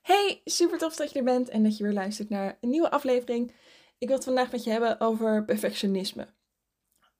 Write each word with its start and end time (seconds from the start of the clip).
Hey, 0.00 0.40
super 0.44 0.78
tof 0.78 0.96
dat 0.96 1.12
je 1.12 1.18
er 1.18 1.24
bent 1.24 1.48
en 1.48 1.62
dat 1.62 1.76
je 1.76 1.84
weer 1.84 1.92
luistert 1.92 2.28
naar 2.28 2.58
een 2.60 2.68
nieuwe 2.68 2.90
aflevering. 2.90 3.52
Ik 3.98 4.06
wil 4.06 4.16
het 4.16 4.24
vandaag 4.24 4.52
met 4.52 4.64
je 4.64 4.70
hebben 4.70 5.00
over 5.00 5.44
perfectionisme. 5.44 6.26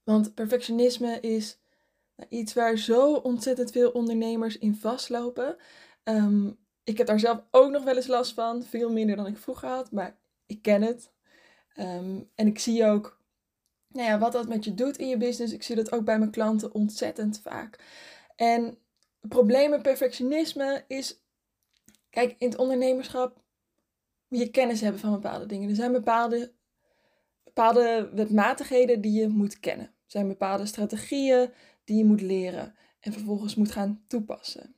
Want 0.04 0.34
perfectionisme 0.34 1.20
is 1.20 1.58
nou, 2.16 2.28
iets 2.30 2.54
waar 2.54 2.78
zo 2.78 3.14
ontzettend 3.14 3.70
veel 3.70 3.90
ondernemers 3.90 4.58
in 4.58 4.74
vastlopen. 4.74 5.56
Ehm, 6.02 6.50
ik 6.84 6.98
heb 6.98 7.06
daar 7.06 7.20
zelf 7.20 7.42
ook 7.50 7.70
nog 7.70 7.84
wel 7.84 7.96
eens 7.96 8.06
last 8.06 8.32
van, 8.34 8.62
veel 8.62 8.92
minder 8.92 9.16
dan 9.16 9.26
ik 9.26 9.36
vroeger 9.36 9.68
had, 9.68 9.92
maar 9.92 10.18
ik 10.46 10.62
ken 10.62 10.82
het. 10.82 11.12
Ehm, 11.74 12.20
en 12.34 12.46
ik 12.46 12.58
zie 12.58 12.84
ook 12.84 13.18
nou 13.88 14.08
ja, 14.08 14.18
wat 14.18 14.32
dat 14.32 14.48
met 14.48 14.64
je 14.64 14.74
doet 14.74 14.96
in 14.96 15.08
je 15.08 15.16
business. 15.16 15.52
Ik 15.52 15.62
zie 15.62 15.76
dat 15.76 15.92
ook 15.92 16.04
bij 16.04 16.18
mijn 16.18 16.30
klanten 16.30 16.74
ontzettend 16.74 17.40
vaak. 17.40 17.78
En 18.36 18.64
het 19.20 19.30
probleem 19.30 19.70
met 19.70 19.82
perfectionisme 19.82 20.84
is 20.86 21.22
Kijk, 22.18 22.34
in 22.38 22.48
het 22.48 22.58
ondernemerschap 22.58 23.42
moet 24.28 24.40
je 24.40 24.50
kennis 24.50 24.80
hebben 24.80 25.00
van 25.00 25.12
bepaalde 25.12 25.46
dingen. 25.46 25.68
Er 25.68 25.74
zijn 25.74 25.92
bepaalde, 25.92 26.52
bepaalde 27.44 28.10
wetmatigheden 28.12 29.00
die 29.00 29.20
je 29.20 29.28
moet 29.28 29.60
kennen. 29.60 29.86
Er 29.86 29.92
zijn 30.06 30.28
bepaalde 30.28 30.66
strategieën 30.66 31.50
die 31.84 31.96
je 31.96 32.04
moet 32.04 32.20
leren 32.20 32.74
en 33.00 33.12
vervolgens 33.12 33.54
moet 33.54 33.70
gaan 33.70 34.04
toepassen. 34.06 34.74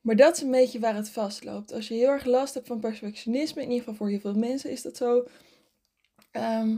Maar 0.00 0.16
dat 0.16 0.36
is 0.36 0.42
een 0.42 0.50
beetje 0.50 0.78
waar 0.78 0.94
het 0.94 1.10
vastloopt. 1.10 1.72
Als 1.72 1.88
je 1.88 1.94
heel 1.94 2.10
erg 2.10 2.24
last 2.24 2.54
hebt 2.54 2.66
van 2.66 2.80
perfectionisme, 2.80 3.62
in 3.62 3.68
ieder 3.68 3.84
geval 3.84 3.94
voor 3.94 4.08
heel 4.08 4.20
veel 4.20 4.34
mensen 4.34 4.70
is 4.70 4.82
dat 4.82 4.96
zo, 4.96 5.26
ehm, 6.30 6.76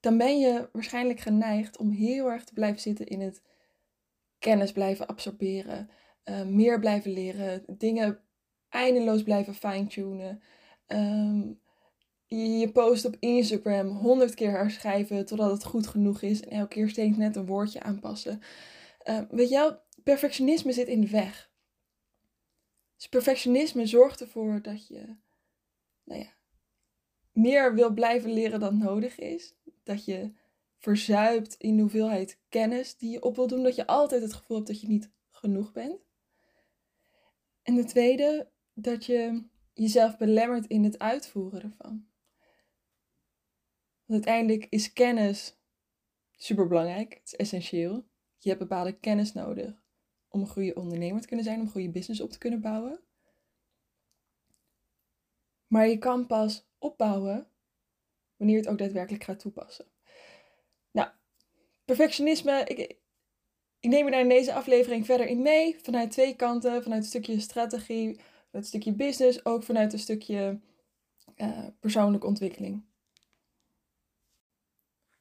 dan 0.00 0.18
ben 0.18 0.38
je 0.38 0.68
waarschijnlijk 0.72 1.20
geneigd 1.20 1.76
om 1.76 1.90
heel 1.90 2.30
erg 2.30 2.44
te 2.44 2.52
blijven 2.52 2.80
zitten 2.80 3.06
in 3.06 3.20
het 3.20 3.42
kennis 4.38 4.72
blijven 4.72 5.06
absorberen. 5.06 5.90
Eh, 6.22 6.42
meer 6.42 6.78
blijven 6.78 7.10
leren, 7.10 7.64
dingen 7.66 8.20
eindeloos 8.68 9.22
blijven 9.22 9.54
fine-tunen. 9.54 10.42
Um, 10.86 11.60
je 12.26 12.70
post 12.72 13.04
op 13.04 13.16
Instagram 13.18 13.88
honderd 13.88 14.34
keer 14.34 14.50
herschrijven 14.50 15.26
totdat 15.26 15.50
het 15.50 15.64
goed 15.64 15.86
genoeg 15.86 16.22
is 16.22 16.40
en 16.40 16.50
elke 16.50 16.74
keer 16.74 16.88
steeds 16.88 17.16
net 17.16 17.36
een 17.36 17.46
woordje 17.46 17.82
aanpassen. 17.82 18.40
Uh, 19.04 19.20
weet 19.30 19.48
je 19.48 19.78
perfectionisme 20.02 20.72
zit 20.72 20.88
in 20.88 21.00
de 21.00 21.08
weg. 21.08 21.50
Dus 22.96 23.08
perfectionisme 23.08 23.86
zorgt 23.86 24.20
ervoor 24.20 24.62
dat 24.62 24.86
je 24.88 25.16
nou 26.04 26.20
ja, 26.20 26.32
meer 27.32 27.74
wil 27.74 27.90
blijven 27.90 28.32
leren 28.32 28.60
dan 28.60 28.78
nodig 28.78 29.18
is. 29.18 29.54
Dat 29.82 30.04
je 30.04 30.32
verzuipt 30.78 31.54
in 31.54 31.76
de 31.76 31.82
hoeveelheid 31.82 32.38
kennis 32.48 32.96
die 32.96 33.10
je 33.10 33.22
op 33.22 33.36
wil 33.36 33.46
doen. 33.46 33.62
Dat 33.62 33.76
je 33.76 33.86
altijd 33.86 34.22
het 34.22 34.32
gevoel 34.32 34.56
hebt 34.56 34.68
dat 34.68 34.80
je 34.80 34.88
niet 34.88 35.10
genoeg 35.30 35.72
bent. 35.72 36.00
En 37.62 37.74
de 37.74 37.84
tweede, 37.84 38.50
dat 38.74 39.04
je 39.04 39.44
jezelf 39.72 40.16
belemmert 40.16 40.66
in 40.66 40.84
het 40.84 40.98
uitvoeren 40.98 41.62
ervan. 41.62 42.06
Want 44.04 44.26
uiteindelijk 44.26 44.66
is 44.70 44.92
kennis 44.92 45.56
super 46.36 46.68
belangrijk, 46.68 47.14
het 47.14 47.22
is 47.24 47.36
essentieel. 47.36 48.04
Je 48.38 48.48
hebt 48.48 48.60
bepaalde 48.60 48.98
kennis 48.98 49.32
nodig 49.32 49.82
om 50.28 50.40
een 50.40 50.48
goede 50.48 50.74
ondernemer 50.74 51.20
te 51.20 51.26
kunnen 51.26 51.44
zijn, 51.44 51.60
om 51.60 51.66
een 51.66 51.72
goede 51.72 51.90
business 51.90 52.20
op 52.20 52.30
te 52.30 52.38
kunnen 52.38 52.60
bouwen. 52.60 53.00
Maar 55.66 55.88
je 55.88 55.98
kan 55.98 56.26
pas 56.26 56.68
opbouwen 56.78 57.46
wanneer 58.36 58.56
je 58.56 58.62
het 58.62 58.70
ook 58.70 58.78
daadwerkelijk 58.78 59.24
gaat 59.24 59.38
toepassen. 59.38 59.86
Nou, 60.90 61.10
perfectionisme, 61.84 62.64
ik, 62.64 63.01
ik 63.82 63.90
neem 63.90 64.04
je 64.04 64.10
daar 64.10 64.20
in 64.20 64.28
deze 64.28 64.54
aflevering 64.54 65.06
verder 65.06 65.26
in 65.26 65.42
mee. 65.42 65.76
Vanuit 65.82 66.10
twee 66.10 66.36
kanten. 66.36 66.82
Vanuit 66.82 67.02
een 67.02 67.08
stukje 67.08 67.40
strategie, 67.40 68.20
een 68.50 68.64
stukje 68.64 68.92
business. 68.92 69.44
Ook 69.44 69.62
vanuit 69.62 69.92
een 69.92 69.98
stukje 69.98 70.60
uh, 71.36 71.66
persoonlijke 71.80 72.26
ontwikkeling. 72.26 72.84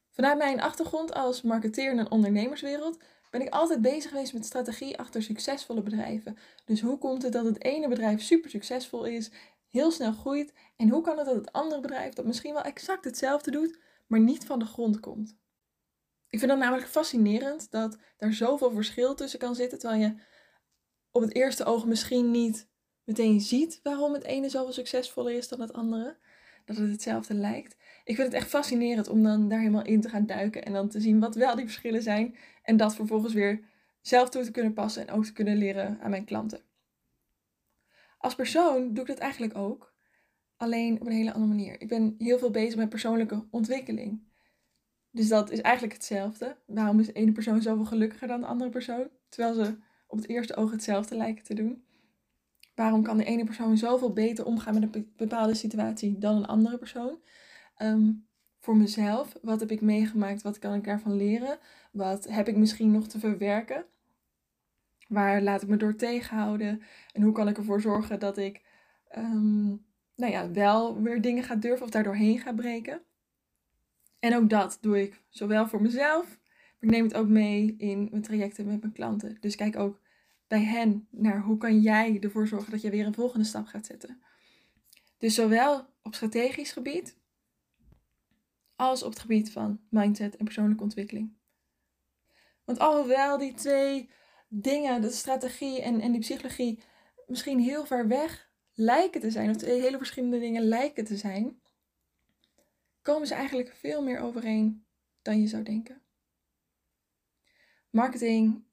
Vanuit 0.10 0.38
mijn 0.38 0.62
achtergrond 0.62 1.14
als 1.14 1.42
marketeer 1.42 1.92
in 1.92 1.98
een 1.98 2.12
ondernemerswereld 2.12 2.98
ben 3.30 3.42
ik 3.42 3.54
altijd 3.54 3.82
bezig 3.82 4.12
geweest 4.12 4.34
met 4.34 4.46
strategie 4.46 4.98
achter 4.98 5.24
succesvolle 5.24 5.82
bedrijven. 5.82 6.38
Dus 6.66 6.82
hoe 6.82 6.98
komt 6.98 7.22
het 7.22 7.34
dat 7.34 7.46
het 7.46 7.64
ene 7.64 7.88
bedrijf 7.88 8.22
super 8.22 8.50
succesvol 8.50 9.06
is, 9.06 9.32
heel 9.70 9.92
snel 9.92 10.14
groeit, 10.14 10.54
en 10.78 10.90
hoe 10.90 11.02
kan 11.02 11.18
het 11.18 11.26
dat 11.26 11.36
het 11.36 11.52
andere 11.52 11.82
bedrijf 11.82 12.14
dat 12.14 12.26
misschien 12.26 12.54
wel 12.54 12.64
exact 12.64 13.06
hetzelfde 13.06 13.52
doet, 13.52 13.80
maar 14.08 14.20
niet 14.20 14.46
van 14.46 14.60
de 14.60 14.66
grond 14.66 15.00
komt? 15.00 15.38
Ik 16.32 16.40
vind 16.40 16.52
dat 16.52 16.60
namelijk 16.60 16.88
fascinerend 16.88 17.72
dat 17.72 17.98
daar 18.18 18.34
zoveel 18.34 18.72
verschil 18.72 19.16
tussen 19.16 19.40
kan 19.40 19.56
zitten, 19.56 19.80
terwijl 19.80 20.02
je 20.02 20.16
op 21.12 21.22
het 21.22 21.36
eerste 21.36 21.66
oog 21.66 21.86
misschien 21.86 22.32
niet 22.32 22.70
meteen 23.04 23.42
ziet 23.42 23.80
waarom 23.84 24.14
het 24.14 24.24
ene 24.24 24.50
zoveel 24.50 24.74
succesvoller 24.74 25.34
is 25.34 25.48
dan 25.48 25.62
het 25.62 25.74
andere. 25.74 26.18
Dat 26.66 26.78
het 26.78 26.90
hetzelfde 26.92 27.34
lijkt. 27.34 27.76
Ik 28.04 28.16
vind 28.16 28.28
het 28.28 28.34
echt 28.34 28.50
fascinerend 28.50 29.08
om 29.08 29.24
dan 29.24 29.50
daar 29.50 29.60
helemaal 29.60 29.86
in 29.86 30.02
te 30.02 30.10
gaan 30.10 30.26
duiken 30.26 30.66
en 30.66 30.74
dan 30.74 30.90
te 30.90 31.00
zien 31.00 31.20
wat 31.20 31.36
wel 31.36 31.56
die 31.56 31.66
verschillen 31.66 32.02
zijn 32.02 32.36
en 32.64 32.78
dat 32.78 32.96
vervolgens 32.96 33.34
weer 33.34 33.64
zelf 34.02 34.30
toe 34.30 34.44
te 34.44 34.52
kunnen 34.52 34.74
passen 34.74 35.08
en 35.08 35.14
ook 35.14 35.26
te 35.26 35.34
kunnen 35.34 35.58
leren 35.58 36.00
aan 36.02 36.10
mijn 36.10 36.26
klanten. 36.26 36.62
Als 38.18 38.36
persoon 38.36 38.94
doe 38.94 39.04
ik 39.04 39.10
dat 39.10 39.18
eigenlijk 39.18 39.58
ook, 39.58 39.94
alleen 40.58 41.02
op 41.02 41.08
een 41.08 41.14
hele 41.14 41.34
andere 41.34 41.54
manier. 41.54 41.82
Ik 41.82 41.88
ben 41.88 42.16
heel 42.18 42.40
veel 42.40 42.52
bezig 42.52 42.76
met 42.76 42.90
persoonlijke 42.90 43.48
ontwikkeling. 43.52 44.31
Dus 45.12 45.28
dat 45.28 45.52
is 45.52 45.62
eigenlijk 45.62 45.94
hetzelfde. 45.94 46.56
Waarom 46.66 47.00
is 47.00 47.06
de 47.06 47.14
ene 47.14 47.32
persoon 47.32 47.62
zoveel 47.62 47.86
gelukkiger 47.86 48.28
dan 48.28 48.42
de 48.42 48.48
andere 48.48 48.70
persoon? 48.70 49.08
Terwijl 49.30 49.54
ze 49.54 49.76
op 50.08 50.18
het 50.18 50.30
eerste 50.30 50.56
oog 50.56 50.72
hetzelfde 50.72 51.16
lijken 51.16 51.44
te 51.44 51.54
doen. 51.54 51.84
Waarom 52.76 53.04
kan 53.04 53.18
de 53.18 53.24
ene 53.24 53.44
persoon 53.44 53.78
zoveel 53.78 54.14
beter 54.14 54.46
omgaan 54.46 54.74
met 54.80 54.96
een 54.96 55.14
bepaalde 55.18 55.54
situatie 55.54 56.18
dan 56.18 56.36
een 56.36 56.46
andere 56.46 56.78
persoon? 56.78 57.20
Ehm, 57.76 58.12
voor 58.60 58.78
mezelf, 58.78 59.38
wat 59.42 59.60
heb 59.60 59.72
ik 59.72 59.82
meegemaakt? 59.82 60.42
Wat 60.42 60.60
kan 60.60 60.74
ik 60.74 60.84
daarvan 60.84 61.16
leren? 61.16 61.60
Wat 61.92 62.28
heb 62.30 62.48
ik 62.48 62.58
misschien 62.58 62.92
nog 62.92 63.08
te 63.08 63.20
verwerken? 63.20 63.86
Waar 65.08 65.42
laat 65.42 65.62
ik 65.62 65.68
me 65.68 65.78
door 65.78 65.96
tegenhouden? 65.96 66.82
En 67.14 67.22
hoe 67.22 67.34
kan 67.34 67.48
ik 67.48 67.58
ervoor 67.58 67.82
zorgen 67.82 68.20
dat 68.20 68.38
ik 68.38 68.62
um, 69.18 69.86
nou 70.16 70.32
ja, 70.32 70.52
wel 70.52 71.02
weer 71.02 71.22
dingen 71.22 71.44
ga 71.44 71.56
durven 71.56 71.86
of 71.86 71.92
daardoorheen 71.92 72.40
ga 72.40 72.54
breken? 72.54 73.02
En 74.22 74.36
ook 74.36 74.50
dat 74.50 74.78
doe 74.82 75.02
ik 75.02 75.24
zowel 75.30 75.68
voor 75.68 75.82
mezelf, 75.82 76.26
maar 76.26 76.90
ik 76.90 76.90
neem 76.90 77.04
het 77.04 77.14
ook 77.14 77.28
mee 77.28 77.76
in 77.78 78.08
mijn 78.12 78.22
trajecten 78.22 78.66
met 78.66 78.82
mijn 78.82 78.94
klanten. 78.94 79.38
Dus 79.40 79.56
kijk 79.56 79.78
ook 79.78 80.02
bij 80.48 80.64
hen 80.64 81.08
naar 81.10 81.42
hoe 81.42 81.58
kan 81.58 81.80
jij 81.80 82.18
ervoor 82.20 82.48
zorgen 82.48 82.72
dat 82.72 82.82
je 82.82 82.90
weer 82.90 83.06
een 83.06 83.14
volgende 83.14 83.46
stap 83.46 83.66
gaat 83.66 83.86
zetten. 83.86 84.22
Dus 85.18 85.36
zowel 85.36 85.86
op 86.04 86.16
strategisch 86.16 86.72
gebied 86.72 87.18
als 88.76 89.04
op 89.04 89.10
het 89.10 89.20
gebied 89.20 89.52
van 89.52 89.80
mindset 89.90 90.36
en 90.36 90.46
persoonlijke 90.46 90.84
ontwikkeling. 90.84 91.34
Want 92.64 92.80
alhoewel 92.80 93.38
die 93.38 93.54
twee 93.54 94.10
dingen, 94.48 95.02
de 95.02 95.12
strategie 95.12 95.82
en, 95.82 96.02
en 96.02 96.12
die 96.12 96.22
psychologie, 96.22 96.80
misschien 97.28 97.60
heel 97.60 97.86
ver 97.86 98.08
weg 98.08 98.50
lijken 98.74 99.22
te 99.22 99.32
zijn, 99.32 99.50
of 99.50 99.56
twee 99.56 99.82
hele 99.82 99.98
verschillende 99.98 100.40
dingen 100.40 100.64
lijken 100.64 101.06
te 101.06 101.18
zijn, 101.18 101.61
komen 103.02 103.28
ze 103.28 103.34
eigenlijk 103.34 103.76
veel 103.76 104.04
meer 104.04 104.20
overeen 104.20 104.86
dan 105.22 105.40
je 105.42 105.48
zou 105.48 105.64
denken. 105.64 106.02
Marketing 107.90 108.64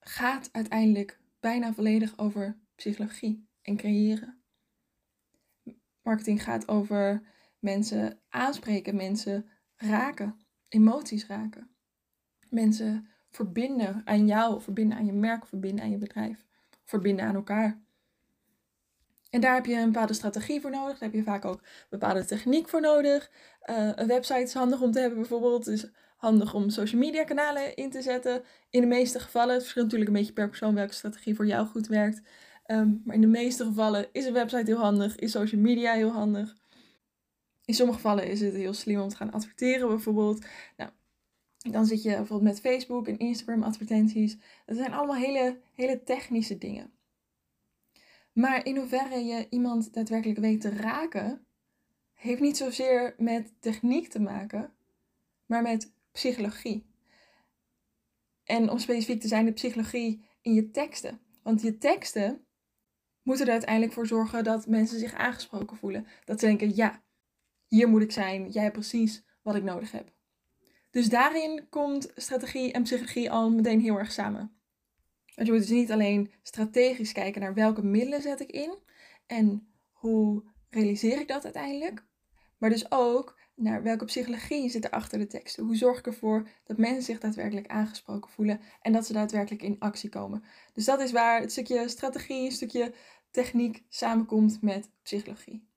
gaat 0.00 0.48
uiteindelijk 0.52 1.20
bijna 1.40 1.72
volledig 1.72 2.18
over 2.18 2.58
psychologie 2.74 3.48
en 3.62 3.76
creëren. 3.76 4.42
Marketing 6.02 6.42
gaat 6.42 6.68
over 6.68 7.22
mensen 7.58 8.20
aanspreken, 8.28 8.96
mensen 8.96 9.48
raken, 9.76 10.38
emoties 10.68 11.26
raken. 11.26 11.76
Mensen 12.48 13.08
verbinden 13.30 14.02
aan 14.04 14.26
jou, 14.26 14.62
verbinden 14.62 14.98
aan 14.98 15.06
je 15.06 15.12
merk, 15.12 15.46
verbinden 15.46 15.84
aan 15.84 15.90
je 15.90 15.98
bedrijf, 15.98 16.46
verbinden 16.84 17.24
aan 17.24 17.34
elkaar. 17.34 17.82
En 19.34 19.40
daar 19.40 19.54
heb 19.54 19.66
je 19.66 19.74
een 19.74 19.92
bepaalde 19.92 20.12
strategie 20.12 20.60
voor 20.60 20.70
nodig. 20.70 20.98
Daar 20.98 21.08
heb 21.08 21.18
je 21.18 21.22
vaak 21.22 21.44
ook 21.44 21.60
bepaalde 21.90 22.24
techniek 22.24 22.68
voor 22.68 22.80
nodig. 22.80 23.30
Uh, 23.70 23.90
een 23.94 24.06
website 24.06 24.40
is 24.40 24.54
handig 24.54 24.80
om 24.80 24.92
te 24.92 25.00
hebben 25.00 25.18
bijvoorbeeld. 25.18 25.66
Is 25.66 25.86
handig 26.16 26.54
om 26.54 26.70
social 26.70 27.00
media 27.00 27.24
kanalen 27.24 27.76
in 27.76 27.90
te 27.90 28.02
zetten. 28.02 28.42
In 28.70 28.80
de 28.80 28.86
meeste 28.86 29.20
gevallen, 29.20 29.52
het 29.52 29.62
verschilt 29.62 29.84
natuurlijk 29.84 30.10
een 30.10 30.16
beetje 30.16 30.32
per 30.32 30.48
persoon 30.48 30.74
welke 30.74 30.94
strategie 30.94 31.34
voor 31.34 31.46
jou 31.46 31.66
goed 31.66 31.86
werkt. 31.86 32.22
Ehm, 32.66 32.88
maar 33.04 33.14
in 33.14 33.20
de 33.20 33.26
meeste 33.26 33.64
gevallen 33.64 34.06
is 34.12 34.24
een 34.24 34.32
website 34.32 34.70
heel 34.70 34.80
handig, 34.80 35.16
is 35.16 35.30
social 35.30 35.60
media 35.60 35.92
heel 35.92 36.12
handig. 36.12 36.56
In 37.64 37.74
sommige 37.74 37.98
gevallen 37.98 38.26
is 38.26 38.40
het 38.40 38.54
heel 38.54 38.74
slim 38.74 39.00
om 39.00 39.08
te 39.08 39.16
gaan 39.16 39.32
adverteren 39.32 39.88
bijvoorbeeld. 39.88 40.46
Nou, 40.76 40.90
dan 41.70 41.86
zit 41.86 42.02
je 42.02 42.08
bijvoorbeeld 42.08 42.50
met 42.52 42.60
Facebook 42.60 43.08
en 43.08 43.18
Instagram 43.18 43.62
advertenties. 43.62 44.36
Dat 44.66 44.76
zijn 44.76 44.92
allemaal 44.92 45.16
hele, 45.16 45.58
hele 45.72 46.02
technische 46.02 46.58
dingen. 46.58 46.93
Maar 48.34 48.66
in 48.66 48.76
hoeverre 48.76 49.24
je 49.24 49.46
iemand 49.50 49.92
daadwerkelijk 49.92 50.38
weet 50.38 50.60
te 50.60 50.70
raken, 50.70 51.46
heeft 52.12 52.40
niet 52.40 52.56
zozeer 52.56 53.14
met 53.18 53.52
techniek 53.60 54.08
te 54.08 54.20
maken, 54.20 54.74
maar 55.46 55.62
met 55.62 55.92
psychologie. 56.12 56.86
En 58.44 58.70
om 58.70 58.78
specifiek 58.78 59.20
te 59.20 59.28
zijn, 59.28 59.44
de 59.44 59.52
psychologie 59.52 60.24
in 60.40 60.54
je 60.54 60.70
teksten. 60.70 61.20
Want 61.42 61.62
je 61.62 61.78
teksten 61.78 62.46
moeten 63.22 63.46
er 63.46 63.52
uiteindelijk 63.52 63.92
voor 63.92 64.06
zorgen 64.06 64.44
dat 64.44 64.66
mensen 64.66 64.98
zich 64.98 65.14
aangesproken 65.14 65.76
voelen. 65.76 66.06
Dat 66.24 66.40
ze 66.40 66.46
denken, 66.46 66.76
ja, 66.76 67.02
hier 67.68 67.88
moet 67.88 68.02
ik 68.02 68.12
zijn, 68.12 68.50
jij 68.50 68.62
hebt 68.62 68.74
precies 68.74 69.24
wat 69.42 69.54
ik 69.54 69.62
nodig 69.62 69.92
heb. 69.92 70.12
Dus 70.90 71.08
daarin 71.08 71.66
komt 71.68 72.12
strategie 72.16 72.72
en 72.72 72.82
psychologie 72.82 73.30
al 73.30 73.50
meteen 73.50 73.80
heel 73.80 73.98
erg 73.98 74.12
samen. 74.12 74.63
Want 75.34 75.46
je 75.46 75.52
moet 75.52 75.62
dus 75.62 75.70
niet 75.70 75.92
alleen 75.92 76.32
strategisch 76.42 77.12
kijken 77.12 77.40
naar 77.40 77.54
welke 77.54 77.82
middelen 77.82 78.22
zet 78.22 78.40
ik 78.40 78.50
in 78.50 78.78
en 79.26 79.68
hoe 79.92 80.44
realiseer 80.70 81.20
ik 81.20 81.28
dat 81.28 81.44
uiteindelijk, 81.44 82.04
maar 82.58 82.70
dus 82.70 82.90
ook 82.90 83.38
naar 83.54 83.82
welke 83.82 84.04
psychologie 84.04 84.68
zit 84.68 84.84
er 84.84 84.90
achter 84.90 85.18
de 85.18 85.26
teksten. 85.26 85.64
Hoe 85.64 85.76
zorg 85.76 85.98
ik 85.98 86.06
ervoor 86.06 86.48
dat 86.64 86.78
mensen 86.78 87.02
zich 87.02 87.18
daadwerkelijk 87.18 87.66
aangesproken 87.66 88.30
voelen 88.30 88.60
en 88.80 88.92
dat 88.92 89.06
ze 89.06 89.12
daadwerkelijk 89.12 89.62
in 89.62 89.78
actie 89.78 90.10
komen. 90.10 90.44
Dus 90.72 90.84
dat 90.84 91.00
is 91.00 91.12
waar 91.12 91.40
het 91.40 91.52
stukje 91.52 91.88
strategie, 91.88 92.44
een 92.44 92.52
stukje 92.52 92.94
techniek 93.30 93.84
samenkomt 93.88 94.62
met 94.62 94.90
psychologie. 95.02 95.68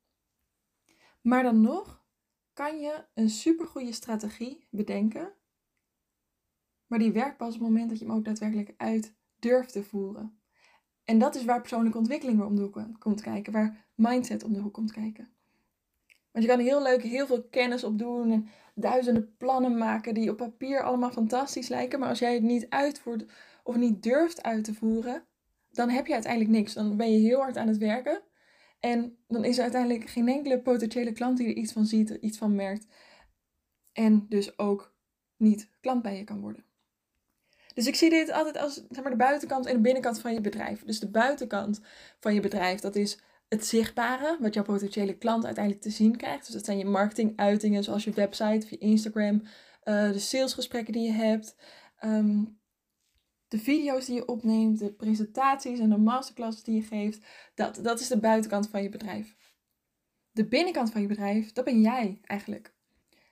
Maar 1.21 1.44
dan 1.44 1.62
nog 1.62 2.04
kan 2.54 2.80
je 2.80 3.06
een 3.13 3.30
supergoeie 3.30 3.94
strategie 3.94 4.68
bedenken, 4.69 5.33
maar 6.88 7.00
die 7.00 7.12
werkt 7.12 7.38
pas 7.38 7.48
op 7.48 7.54
het 7.54 7.69
moment 7.69 7.89
dat 7.89 8.00
je 8.00 8.06
hem 8.06 8.13
ook 8.13 8.25
daadwerkelijk 8.25 8.74
uit 8.77 9.15
durft 9.47 9.71
te 9.71 9.83
voeren. 9.83 10.39
En 11.03 11.19
dat 11.19 11.35
is 11.35 11.45
waar 11.45 11.59
persoonlijke 11.59 11.97
ontwikkeling 11.97 12.38
weer 12.38 12.47
om 12.47 12.55
de 12.55 12.61
hoek 12.61 12.81
komt 12.99 13.21
kijken, 13.21 13.53
waar 13.53 13.85
mindset 13.95 14.44
om 14.44 14.53
de 14.53 14.59
hoek 14.59 14.73
komt 14.73 14.91
kijken. 14.91 15.29
Want 16.31 16.45
je 16.45 16.55
kan 16.55 16.59
heel 16.59 16.81
leuk 16.81 17.03
heel 17.03 17.27
veel 17.27 17.44
kennis 17.44 17.83
opdoen 17.83 18.31
en 18.31 18.47
duizenden 18.75 19.35
plannen 19.38 19.77
maken 19.77 20.13
die 20.13 20.29
op 20.29 20.38
papier 20.38 20.83
allemaal 20.83 21.11
fantastisch 21.11 21.67
lijken, 21.67 21.99
maar 21.99 22.09
als 22.09 22.19
jij 22.19 22.33
het 22.33 22.44
niet 22.44 22.69
uitvoert 22.69 23.25
of 23.63 23.75
niet 23.75 24.03
durft 24.03 24.44
uit 24.44 24.63
te 24.63 24.73
voeren, 24.73 25.23
dan 25.71 25.89
heb 25.89 26.07
je 26.07 26.13
uiteindelijk 26.13 26.51
niks. 26.51 26.73
Dan 26.73 26.97
ben 26.97 27.11
je 27.11 27.19
heel 27.19 27.39
hard 27.39 27.57
aan 27.57 27.67
het 27.67 27.77
werken. 27.77 28.21
En 28.79 29.17
dan 29.27 29.45
is 29.45 29.57
er 29.57 29.63
uiteindelijk 29.63 30.09
geen 30.09 30.27
enkele 30.27 30.61
potentiële 30.61 31.11
klant 31.11 31.38
die 31.38 31.47
er 31.47 31.55
iets 31.55 31.71
van 31.71 31.85
ziet, 31.85 32.09
iets 32.09 32.38
van 32.38 32.55
merkt. 32.55 32.88
En 33.94 34.25
dus 34.29 34.59
ook 34.59 34.95
niet 35.38 35.69
klant 35.79 36.01
bij 36.01 36.17
je 36.17 36.23
kan 36.23 36.41
worden. 36.41 36.67
Dus 37.77 37.88
ik 37.88 37.95
zie 37.95 38.09
dit 38.09 38.31
altijd 38.31 38.57
als 38.57 38.74
zeg 38.74 39.03
maar, 39.03 39.12
de 39.12 39.18
buitenkant 39.18 39.65
en 39.65 39.74
de 39.74 39.81
binnenkant 39.81 40.19
van 40.19 40.33
je 40.33 40.41
bedrijf. 40.41 40.83
Dus 40.83 41.00
de 41.00 41.09
buitenkant 41.09 41.81
van 42.19 42.33
je 42.33 42.39
bedrijf, 42.39 42.79
dat 42.79 42.95
is 42.95 43.19
het 43.47 43.65
zichtbare, 43.65 44.38
wat 44.39 44.53
jouw 44.53 44.63
potentiële 44.63 45.18
klant 45.18 45.45
uiteindelijk 45.45 45.83
te 45.83 45.89
zien 45.89 46.15
krijgt. 46.15 46.45
Dus 46.45 46.53
dat 46.53 46.65
zijn 46.65 46.77
je 46.77 46.85
marketinguitingen, 46.85 47.83
zoals 47.83 48.03
je 48.03 48.12
website, 48.12 48.65
je 48.69 48.77
Instagram, 48.77 49.41
uh, 49.44 50.12
de 50.12 50.19
salesgesprekken 50.19 50.94
die 50.94 51.03
je 51.03 51.12
hebt, 51.12 51.56
ehm, 51.97 52.44
de 53.47 53.59
video's 53.59 54.06
die 54.06 54.15
je 54.15 54.27
opneemt, 54.27 54.80
de 54.80 54.94
presentaties 54.94 55.80
en 55.80 55.89
de 55.89 55.97
masterclasses 55.97 56.63
die 56.63 56.75
je 56.75 56.81
geeft. 56.81 57.25
Dat, 57.56 57.80
dat 57.81 58.00
is 58.00 58.07
de 58.07 58.19
buitenkant 58.19 58.69
van 58.69 58.83
je 58.83 58.89
bedrijf. 58.89 59.35
De 60.31 60.47
binnenkant 60.47 60.91
van 60.91 61.01
je 61.01 61.07
bedrijf, 61.07 61.51
dat 61.51 61.65
ben 61.65 61.81
jij 61.81 62.19
eigenlijk. 62.23 62.75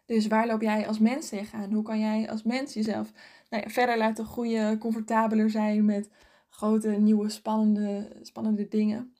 Dus 0.05 0.27
waar 0.27 0.47
loop 0.47 0.61
jij 0.61 0.87
als 0.87 0.99
mens 0.99 1.29
tegenaan? 1.29 1.73
Hoe 1.73 1.83
kan 1.83 1.99
jij 1.99 2.29
als 2.29 2.43
mens 2.43 2.73
jezelf 2.73 3.11
nou 3.55 3.67
ja, 3.67 3.73
verder 3.73 3.97
laten 3.97 4.25
groeien, 4.25 4.77
comfortabeler 4.77 5.49
zijn 5.49 5.85
met 5.85 6.09
grote, 6.49 6.89
nieuwe, 6.89 7.29
spannende, 7.29 8.09
spannende 8.21 8.67
dingen? 8.67 9.15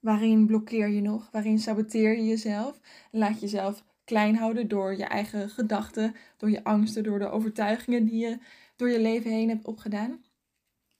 Waarin 0.00 0.46
blokkeer 0.46 0.88
je 0.88 1.00
nog? 1.00 1.28
Waarin 1.32 1.58
saboteer 1.58 2.16
je 2.16 2.24
jezelf? 2.24 2.80
laat 3.10 3.40
jezelf 3.40 3.84
klein 4.04 4.36
houden 4.36 4.68
door 4.68 4.96
je 4.96 5.04
eigen 5.04 5.50
gedachten, 5.50 6.14
door 6.36 6.50
je 6.50 6.64
angsten, 6.64 7.02
door 7.02 7.18
de 7.18 7.28
overtuigingen 7.28 8.04
die 8.04 8.26
je 8.26 8.38
door 8.76 8.90
je 8.90 9.00
leven 9.00 9.30
heen 9.30 9.48
hebt 9.48 9.66
opgedaan. 9.66 10.24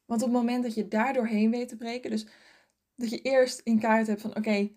Want 0.05 0.23
op 0.23 0.29
het 0.29 0.37
moment 0.37 0.63
dat 0.63 0.75
je 0.75 0.89
daar 0.89 1.13
doorheen 1.13 1.51
weet 1.51 1.69
te 1.69 1.77
breken, 1.77 2.11
dus 2.11 2.27
dat 2.95 3.11
je 3.11 3.21
eerst 3.21 3.61
in 3.65 3.79
kaart 3.79 4.07
hebt 4.07 4.21
van 4.21 4.37
oké, 4.37 4.71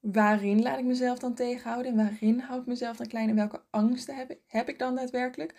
waarin 0.00 0.62
laat 0.62 0.78
ik 0.78 0.84
mezelf 0.84 1.18
dan 1.18 1.34
tegenhouden 1.34 1.90
en 1.90 1.96
waarin 1.96 2.38
houd 2.38 2.60
ik 2.60 2.66
mezelf 2.66 2.96
dan 2.96 3.06
klein 3.06 3.28
en 3.28 3.36
welke 3.36 3.62
angsten 3.70 4.26
heb 4.46 4.68
ik 4.68 4.78
dan 4.78 4.94
daadwerkelijk, 4.94 5.54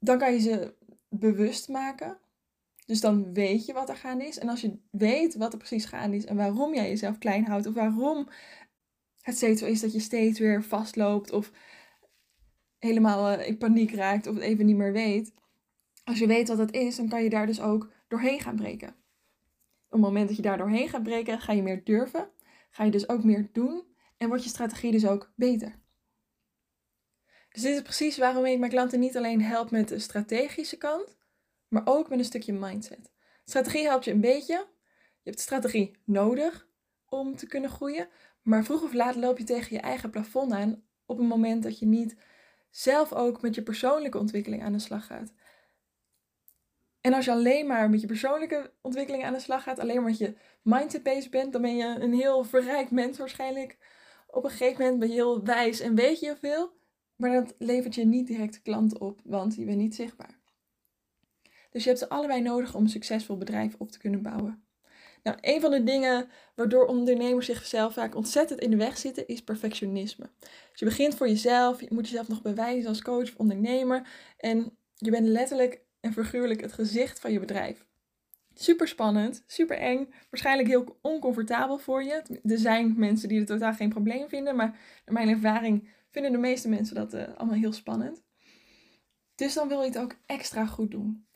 dan 0.00 0.18
kan 0.18 0.32
je 0.32 0.38
ze 0.38 0.74
bewust 1.08 1.68
maken. 1.68 2.18
Dus 2.86 3.00
dan 3.00 3.32
weet 3.32 3.66
je 3.66 3.72
wat 3.72 3.88
er 3.88 3.96
gaande 3.96 4.26
is. 4.26 4.38
En 4.38 4.48
als 4.48 4.60
je 4.60 4.78
weet 4.90 5.34
wat 5.36 5.52
er 5.52 5.58
precies 5.58 5.84
gaande 5.84 6.16
is 6.16 6.24
en 6.24 6.36
waarom 6.36 6.74
jij 6.74 6.88
jezelf 6.88 7.18
klein 7.18 7.46
houdt, 7.46 7.66
of 7.66 7.74
waarom 7.74 8.28
het 9.20 9.36
steeds 9.36 9.60
zo 9.60 9.66
is 9.66 9.80
dat 9.80 9.92
je 9.92 10.00
steeds 10.00 10.38
weer 10.38 10.62
vastloopt 10.62 11.32
of 11.32 11.52
helemaal 12.78 13.38
uh, 13.38 13.46
in 13.46 13.58
paniek 13.58 13.94
raakt 13.94 14.26
of 14.26 14.34
het 14.34 14.42
even 14.42 14.66
niet 14.66 14.76
meer 14.76 14.92
weet. 14.92 15.34
Als 16.04 16.18
je 16.18 16.26
weet 16.26 16.48
wat 16.48 16.56
dat 16.56 16.72
is, 16.72 16.96
dan 16.96 17.08
kan 17.08 17.22
je 17.22 17.30
daar 17.30 17.46
dus 17.46 17.60
ook 17.60 17.92
doorheen 18.08 18.40
gaan 18.40 18.56
breken. 18.56 18.88
Op 18.88 19.96
het 19.96 20.00
moment 20.00 20.26
dat 20.28 20.36
je 20.36 20.42
daar 20.42 20.58
doorheen 20.58 20.88
gaat 20.88 21.02
breken, 21.02 21.40
ga 21.40 21.52
je 21.52 21.62
meer 21.62 21.84
durven. 21.84 22.30
Ga 22.70 22.84
je 22.84 22.90
dus 22.90 23.08
ook 23.08 23.24
meer 23.24 23.48
doen 23.52 23.84
en 24.16 24.28
wordt 24.28 24.44
je 24.44 24.50
strategie 24.50 24.90
dus 24.90 25.06
ook 25.06 25.32
beter. 25.36 25.79
Dus 27.52 27.62
dit 27.62 27.74
is 27.74 27.82
precies 27.82 28.18
waarom 28.18 28.44
ik 28.44 28.58
mijn 28.58 28.70
klanten 28.70 29.00
niet 29.00 29.16
alleen 29.16 29.42
help 29.42 29.70
met 29.70 29.88
de 29.88 29.98
strategische 29.98 30.76
kant, 30.76 31.16
maar 31.68 31.82
ook 31.84 32.08
met 32.08 32.18
een 32.18 32.24
stukje 32.24 32.52
mindset. 32.52 33.12
Strategie 33.44 33.86
helpt 33.86 34.04
je 34.04 34.10
een 34.10 34.20
beetje. 34.20 34.66
Je 35.22 35.30
hebt 35.30 35.40
strategie 35.40 35.98
nodig 36.04 36.68
om 37.08 37.36
te 37.36 37.46
kunnen 37.46 37.70
groeien, 37.70 38.08
maar 38.42 38.64
vroeg 38.64 38.82
of 38.82 38.92
laat 38.92 39.16
loop 39.16 39.38
je 39.38 39.44
tegen 39.44 39.76
je 39.76 39.82
eigen 39.82 40.10
plafond 40.10 40.52
aan 40.52 40.82
op 41.06 41.18
het 41.18 41.26
moment 41.26 41.62
dat 41.62 41.78
je 41.78 41.86
niet 41.86 42.16
zelf 42.70 43.12
ook 43.12 43.42
met 43.42 43.54
je 43.54 43.62
persoonlijke 43.62 44.18
ontwikkeling 44.18 44.62
aan 44.62 44.72
de 44.72 44.78
slag 44.78 45.06
gaat. 45.06 45.32
En 47.00 47.14
als 47.14 47.24
je 47.24 47.30
alleen 47.30 47.66
maar 47.66 47.90
met 47.90 48.00
je 48.00 48.06
persoonlijke 48.06 48.72
ontwikkeling 48.80 49.24
aan 49.24 49.32
de 49.32 49.40
slag 49.40 49.62
gaat, 49.62 49.78
alleen 49.78 49.94
maar 49.94 50.10
met 50.10 50.18
je 50.18 50.36
mindset 50.62 51.02
bezig 51.02 51.30
bent, 51.30 51.52
dan 51.52 51.62
ben 51.62 51.76
je 51.76 51.84
een 51.84 52.14
heel 52.14 52.44
verrijkt 52.44 52.90
mens 52.90 53.18
waarschijnlijk. 53.18 53.76
Op 54.26 54.44
een 54.44 54.50
gegeven 54.50 54.82
moment 54.82 54.98
ben 54.98 55.08
je 55.08 55.14
heel 55.14 55.44
wijs 55.44 55.80
en 55.80 55.94
weet 55.94 56.20
je 56.20 56.36
veel, 56.40 56.72
maar 57.20 57.32
dat 57.32 57.54
levert 57.58 57.94
je 57.94 58.04
niet 58.04 58.26
direct 58.26 58.62
klanten 58.62 59.00
op, 59.00 59.20
want 59.24 59.54
je 59.54 59.64
bent 59.64 59.78
niet 59.78 59.94
zichtbaar. 59.94 60.38
Dus 61.70 61.82
je 61.82 61.88
hebt 61.88 62.00
ze 62.00 62.08
allebei 62.08 62.40
nodig 62.42 62.74
om 62.74 62.82
een 62.82 62.88
succesvol 62.88 63.36
bedrijf 63.36 63.74
op 63.78 63.90
te 63.90 63.98
kunnen 63.98 64.22
bouwen. 64.22 64.64
Nou, 65.22 65.36
een 65.40 65.60
van 65.60 65.70
de 65.70 65.84
dingen 65.84 66.28
waardoor 66.54 66.86
ondernemers 66.86 67.46
zichzelf 67.46 67.92
vaak 67.92 68.14
ontzettend 68.14 68.60
in 68.60 68.70
de 68.70 68.76
weg 68.76 68.98
zitten, 68.98 69.26
is 69.26 69.42
perfectionisme. 69.42 70.30
Dus 70.40 70.80
je 70.80 70.84
begint 70.84 71.14
voor 71.14 71.28
jezelf, 71.28 71.80
je 71.80 71.88
moet 71.90 72.08
jezelf 72.08 72.28
nog 72.28 72.42
bewijzen 72.42 72.88
als 72.88 73.02
coach 73.02 73.22
of 73.22 73.36
ondernemer. 73.36 74.08
En 74.36 74.76
je 74.94 75.10
bent 75.10 75.26
letterlijk 75.26 75.80
en 76.00 76.12
figuurlijk 76.12 76.60
het 76.60 76.72
gezicht 76.72 77.20
van 77.20 77.32
je 77.32 77.40
bedrijf. 77.40 77.86
Super 78.54 78.88
spannend, 78.88 79.42
super 79.46 79.76
eng, 79.76 80.14
waarschijnlijk 80.30 80.68
heel 80.68 80.98
oncomfortabel 81.02 81.78
voor 81.78 82.02
je. 82.02 82.40
Er 82.44 82.58
zijn 82.58 82.94
mensen 82.96 83.28
die 83.28 83.40
er 83.40 83.46
totaal 83.46 83.74
geen 83.74 83.88
probleem 83.88 84.28
vinden, 84.28 84.56
maar 84.56 84.78
naar 85.04 85.14
mijn 85.14 85.28
ervaring 85.28 85.88
vinden 86.10 86.32
de 86.32 86.38
meeste 86.38 86.68
mensen 86.68 86.94
dat 86.94 87.14
uh, 87.14 87.22
allemaal 87.36 87.58
heel 87.58 87.72
spannend. 87.72 88.22
Dus 89.34 89.54
dan 89.54 89.68
wil 89.68 89.80
je 89.80 89.86
het 89.86 89.98
ook 89.98 90.16
extra 90.26 90.66
goed 90.66 90.90
doen. 90.90 91.26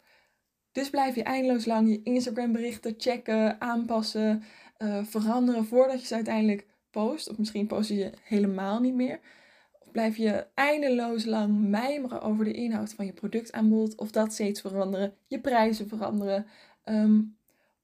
Dus 0.73 0.91
blijf 0.91 1.15
je 1.15 1.23
eindeloos 1.23 1.65
lang 1.65 1.89
je 1.89 2.03
Instagram 2.03 2.53
berichten 2.53 2.95
checken, 2.99 3.61
aanpassen, 3.61 4.43
uh, 4.79 5.05
veranderen 5.05 5.65
voordat 5.65 6.01
je 6.01 6.07
ze 6.07 6.15
uiteindelijk 6.15 6.67
post. 6.91 7.29
Of 7.29 7.39
misschien 7.39 7.67
post 7.67 7.89
je 7.89 8.13
helemaal 8.23 8.81
niet 8.81 8.95
meer. 8.95 9.21
Of 9.79 9.91
blijf 9.91 10.17
je 10.17 10.47
eindeloos 10.55 11.25
lang 11.25 11.69
mijmeren 11.69 12.21
over 12.23 12.45
de 12.45 12.53
inhoud 12.53 12.95
van 12.95 13.07
je 13.07 13.13
productaanbod. 13.13 13.97
Of 13.97 14.11
dat 14.11 14.33
steeds 14.33 14.61
veranderen, 14.61 15.15
je 15.27 15.41
prijzen 15.41 15.89
veranderen. 15.89 16.47
Ehm, 16.85 17.21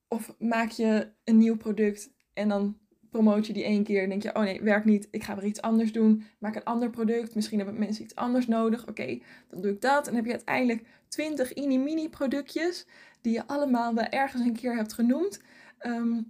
of 0.08 0.34
maak 0.38 0.70
je 0.70 1.12
een 1.24 1.38
nieuw 1.38 1.56
product 1.56 2.10
en 2.32 2.48
dan 2.48 2.78
promoot 3.10 3.46
je 3.46 3.52
die 3.52 3.64
één 3.64 3.84
keer 3.84 4.02
en 4.02 4.08
denk 4.08 4.22
je, 4.22 4.34
oh 4.34 4.42
nee, 4.42 4.62
werkt 4.62 4.84
niet, 4.84 5.08
ik 5.10 5.24
ga 5.24 5.34
weer 5.34 5.44
iets 5.44 5.60
anders 5.60 5.92
doen. 5.92 6.24
Maak 6.38 6.54
een 6.54 6.64
ander 6.64 6.90
product, 6.90 7.34
misschien 7.34 7.58
hebben 7.58 7.78
mensen 7.78 8.04
iets 8.04 8.14
anders 8.14 8.46
nodig. 8.46 8.88
Oké, 8.88 9.18
dan 9.48 9.60
doe 9.60 9.70
ik 9.70 9.80
dat. 9.80 10.08
En 10.08 10.14
heb 10.14 10.24
je 10.24 10.30
uiteindelijk 10.30 10.86
20 11.08 11.54
mini-mini 11.54 12.08
productjes 12.08 12.86
die 13.20 13.32
je 13.32 13.46
allemaal 13.46 13.94
wel 13.94 14.04
ergens 14.04 14.42
een 14.42 14.56
keer 14.56 14.76
hebt 14.76 14.92
genoemd. 14.92 15.40
Ehm, 15.78 16.20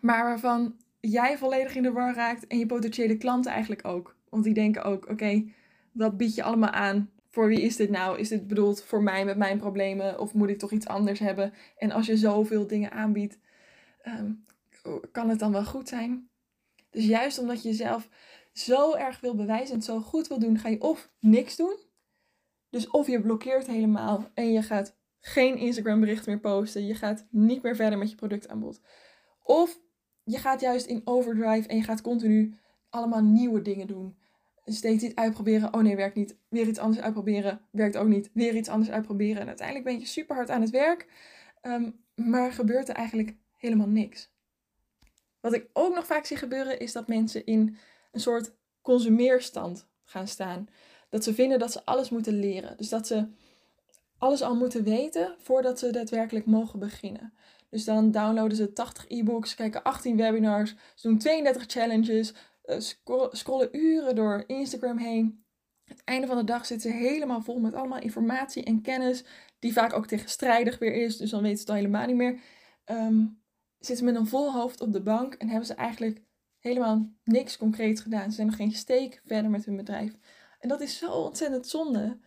maar 0.00 0.24
waarvan 0.24 0.76
jij 1.00 1.38
volledig 1.38 1.74
in 1.74 1.82
de 1.82 1.92
war 1.92 2.14
raakt 2.14 2.46
en 2.46 2.58
je 2.58 2.66
potentiële 2.66 3.16
klanten 3.16 3.52
eigenlijk 3.52 3.86
ook. 3.86 4.16
Want 4.28 4.44
die 4.44 4.54
denken 4.54 4.84
ook, 4.84 5.08
oké, 5.08 5.44
wat 5.92 6.16
bied 6.16 6.34
je 6.34 6.42
allemaal 6.42 6.70
aan? 6.70 7.10
Voor 7.28 7.48
wie 7.48 7.60
is 7.60 7.76
dit 7.76 7.90
nou? 7.90 8.18
Is 8.18 8.28
dit 8.28 8.46
bedoeld 8.46 8.82
voor 8.82 9.02
mij 9.02 9.24
met 9.24 9.36
mijn 9.36 9.58
problemen? 9.58 10.20
Of 10.20 10.34
moet 10.34 10.48
ik 10.48 10.58
toch 10.58 10.72
iets 10.72 10.86
anders 10.86 11.18
hebben? 11.18 11.52
En 11.76 11.90
als 11.90 12.06
je 12.06 12.16
zoveel 12.16 12.66
dingen 12.66 12.90
aanbiedt, 12.90 13.38
ehm, 14.02 14.30
kan 15.12 15.28
het 15.28 15.38
dan 15.38 15.52
wel 15.52 15.64
goed 15.64 15.88
zijn? 15.88 16.30
Dus 16.90 17.04
juist 17.04 17.38
omdat 17.38 17.62
je 17.62 17.68
jezelf 17.68 18.08
zo 18.52 18.94
erg 18.94 19.20
wil 19.20 19.34
bewijzen 19.34 19.74
en 19.74 19.82
zo 19.82 20.00
goed 20.00 20.28
wil 20.28 20.38
doen, 20.38 20.58
ga 20.58 20.68
je 20.68 20.80
of 20.80 21.10
niks 21.18 21.56
doen. 21.56 21.78
Dus 22.70 22.90
of 22.90 23.06
je 23.06 23.20
blokkeert 23.20 23.66
helemaal 23.66 24.30
en 24.34 24.52
je 24.52 24.62
gaat 24.62 24.96
geen 25.20 25.56
Instagram 25.56 26.00
bericht 26.00 26.26
meer 26.26 26.40
posten. 26.40 26.86
Je 26.86 26.94
gaat 26.94 27.26
niet 27.30 27.62
meer 27.62 27.76
verder 27.76 27.98
met 27.98 28.10
je 28.10 28.16
productaanbod. 28.16 28.80
Of 29.42 29.80
je 30.24 30.38
gaat 30.38 30.60
juist 30.60 30.86
in 30.86 31.00
overdrive 31.04 31.68
en 31.68 31.76
je 31.76 31.82
gaat 31.82 32.00
continu 32.00 32.58
allemaal 32.88 33.22
nieuwe 33.22 33.62
dingen 33.62 33.86
doen. 33.86 34.18
Steeds 34.64 35.04
iets 35.04 35.14
uitproberen. 35.14 35.74
Oh 35.74 35.80
nee, 35.80 35.96
werkt 35.96 36.14
niet. 36.14 36.36
Weer 36.48 36.66
iets 36.66 36.78
anders 36.78 37.02
uitproberen. 37.02 37.60
Werkt 37.70 37.96
ook 37.96 38.08
niet. 38.08 38.30
Weer 38.34 38.54
iets 38.54 38.68
anders 38.68 38.90
uitproberen. 38.90 39.40
En 39.40 39.46
uiteindelijk 39.46 39.86
ben 39.86 39.98
je 39.98 40.06
super 40.06 40.36
hard 40.36 40.50
aan 40.50 40.60
het 40.60 40.70
werk. 40.70 41.06
Um, 41.62 42.04
maar 42.14 42.52
gebeurt 42.52 42.88
er 42.88 42.94
eigenlijk 42.94 43.36
helemaal 43.56 43.88
niks. 43.88 44.32
Wat 45.40 45.54
ik 45.54 45.68
ook 45.72 45.94
nog 45.94 46.06
vaak 46.06 46.24
zie 46.24 46.36
gebeuren 46.36 46.78
is 46.78 46.92
dat 46.92 47.08
mensen 47.08 47.46
in 47.46 47.76
een 48.12 48.20
soort 48.20 48.52
consumeerstand 48.82 49.88
gaan 50.04 50.28
staan. 50.28 50.68
Dat 51.08 51.24
ze 51.24 51.34
vinden 51.34 51.58
dat 51.58 51.72
ze 51.72 51.84
alles 51.84 52.10
moeten 52.10 52.38
leren. 52.38 52.76
Dus 52.76 52.88
dat 52.88 53.06
ze 53.06 53.28
alles 54.18 54.42
al 54.42 54.54
moeten 54.54 54.84
weten 54.84 55.34
voordat 55.38 55.78
ze 55.78 55.90
daadwerkelijk 55.90 56.46
mogen 56.46 56.78
beginnen. 56.78 57.32
Dus 57.70 57.84
dan 57.84 58.10
downloaden 58.10 58.56
ze 58.56 58.72
80 58.72 59.04
e-books, 59.08 59.54
kijken 59.54 59.82
18 59.82 60.16
webinars, 60.16 60.74
ze 60.94 61.08
doen 61.08 61.18
32 61.18 61.64
challenges, 61.66 62.34
uh, 62.64 62.76
scrollen 63.30 63.68
uren 63.76 64.14
door 64.14 64.44
Instagram 64.46 64.98
heen. 64.98 65.44
Het 65.84 66.02
einde 66.04 66.26
van 66.26 66.36
de 66.36 66.44
dag 66.44 66.66
zitten 66.66 66.90
ze 66.90 66.96
helemaal 66.96 67.42
vol 67.42 67.58
met 67.58 67.74
allemaal 67.74 68.00
informatie 68.00 68.64
en 68.64 68.80
kennis, 68.80 69.24
die 69.58 69.72
vaak 69.72 69.92
ook 69.92 70.06
tegenstrijdig 70.06 70.78
weer 70.78 70.94
is, 70.94 71.16
dus 71.16 71.30
dan 71.30 71.42
weten 71.42 71.56
ze 71.56 71.62
het 71.62 71.70
al 71.70 71.76
helemaal 71.76 72.06
niet 72.06 72.16
meer. 72.16 72.40
Um, 72.86 73.39
zitten 73.80 74.04
met 74.04 74.14
een 74.14 74.26
vol 74.26 74.52
hoofd 74.52 74.80
op 74.80 74.92
de 74.92 75.02
bank 75.02 75.34
en 75.34 75.48
hebben 75.48 75.66
ze 75.66 75.74
eigenlijk 75.74 76.22
helemaal 76.58 77.12
niks 77.24 77.56
concreets 77.56 78.00
gedaan. 78.00 78.28
Ze 78.28 78.34
zijn 78.34 78.46
nog 78.46 78.56
geen 78.56 78.72
steek 78.72 79.22
verder 79.24 79.50
met 79.50 79.64
hun 79.64 79.76
bedrijf. 79.76 80.12
En 80.58 80.68
dat 80.68 80.80
is 80.80 80.98
zo 80.98 81.12
ontzettend 81.12 81.66
zonde. 81.66 82.18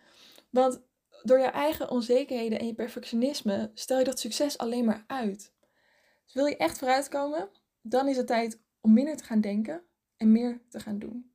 Want 0.50 0.81
door 1.24 1.39
je 1.39 1.45
eigen 1.45 1.89
onzekerheden 1.89 2.60
en 2.60 2.67
je 2.67 2.74
perfectionisme 2.74 3.72
stel 3.74 3.98
je 3.98 4.03
dat 4.03 4.19
succes 4.19 4.57
alleen 4.57 4.86
maar 4.86 5.03
uit. 5.07 5.53
Dus 6.24 6.33
wil 6.33 6.45
je 6.45 6.57
echt 6.57 6.77
vooruitkomen, 6.77 7.50
dan 7.81 8.07
is 8.07 8.17
het 8.17 8.27
tijd 8.27 8.62
om 8.81 8.93
minder 8.93 9.17
te 9.17 9.24
gaan 9.24 9.41
denken 9.41 9.83
en 10.17 10.31
meer 10.31 10.62
te 10.69 10.79
gaan 10.79 11.00
doen. 11.00 11.31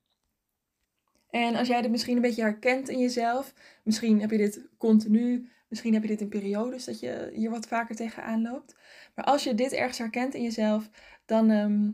En 1.30 1.54
als 1.54 1.68
jij 1.68 1.82
dit 1.82 1.90
misschien 1.90 2.16
een 2.16 2.22
beetje 2.22 2.42
herkent 2.42 2.88
in 2.88 2.98
jezelf, 2.98 3.54
misschien 3.84 4.20
heb 4.20 4.30
je 4.30 4.36
dit 4.36 4.68
continu, 4.78 5.48
misschien 5.68 5.92
heb 5.92 6.02
je 6.02 6.08
dit 6.08 6.20
in 6.20 6.28
periodes 6.28 6.84
dat 6.84 7.00
je 7.00 7.30
hier 7.34 7.50
wat 7.50 7.66
vaker 7.66 7.96
tegenaan 7.96 8.42
loopt. 8.42 8.76
Maar 9.14 9.24
als 9.24 9.44
je 9.44 9.54
dit 9.54 9.72
ergens 9.72 9.98
herkent 9.98 10.34
in 10.34 10.42
jezelf, 10.42 10.90
dan 11.24 11.50
ehm, 11.50 11.90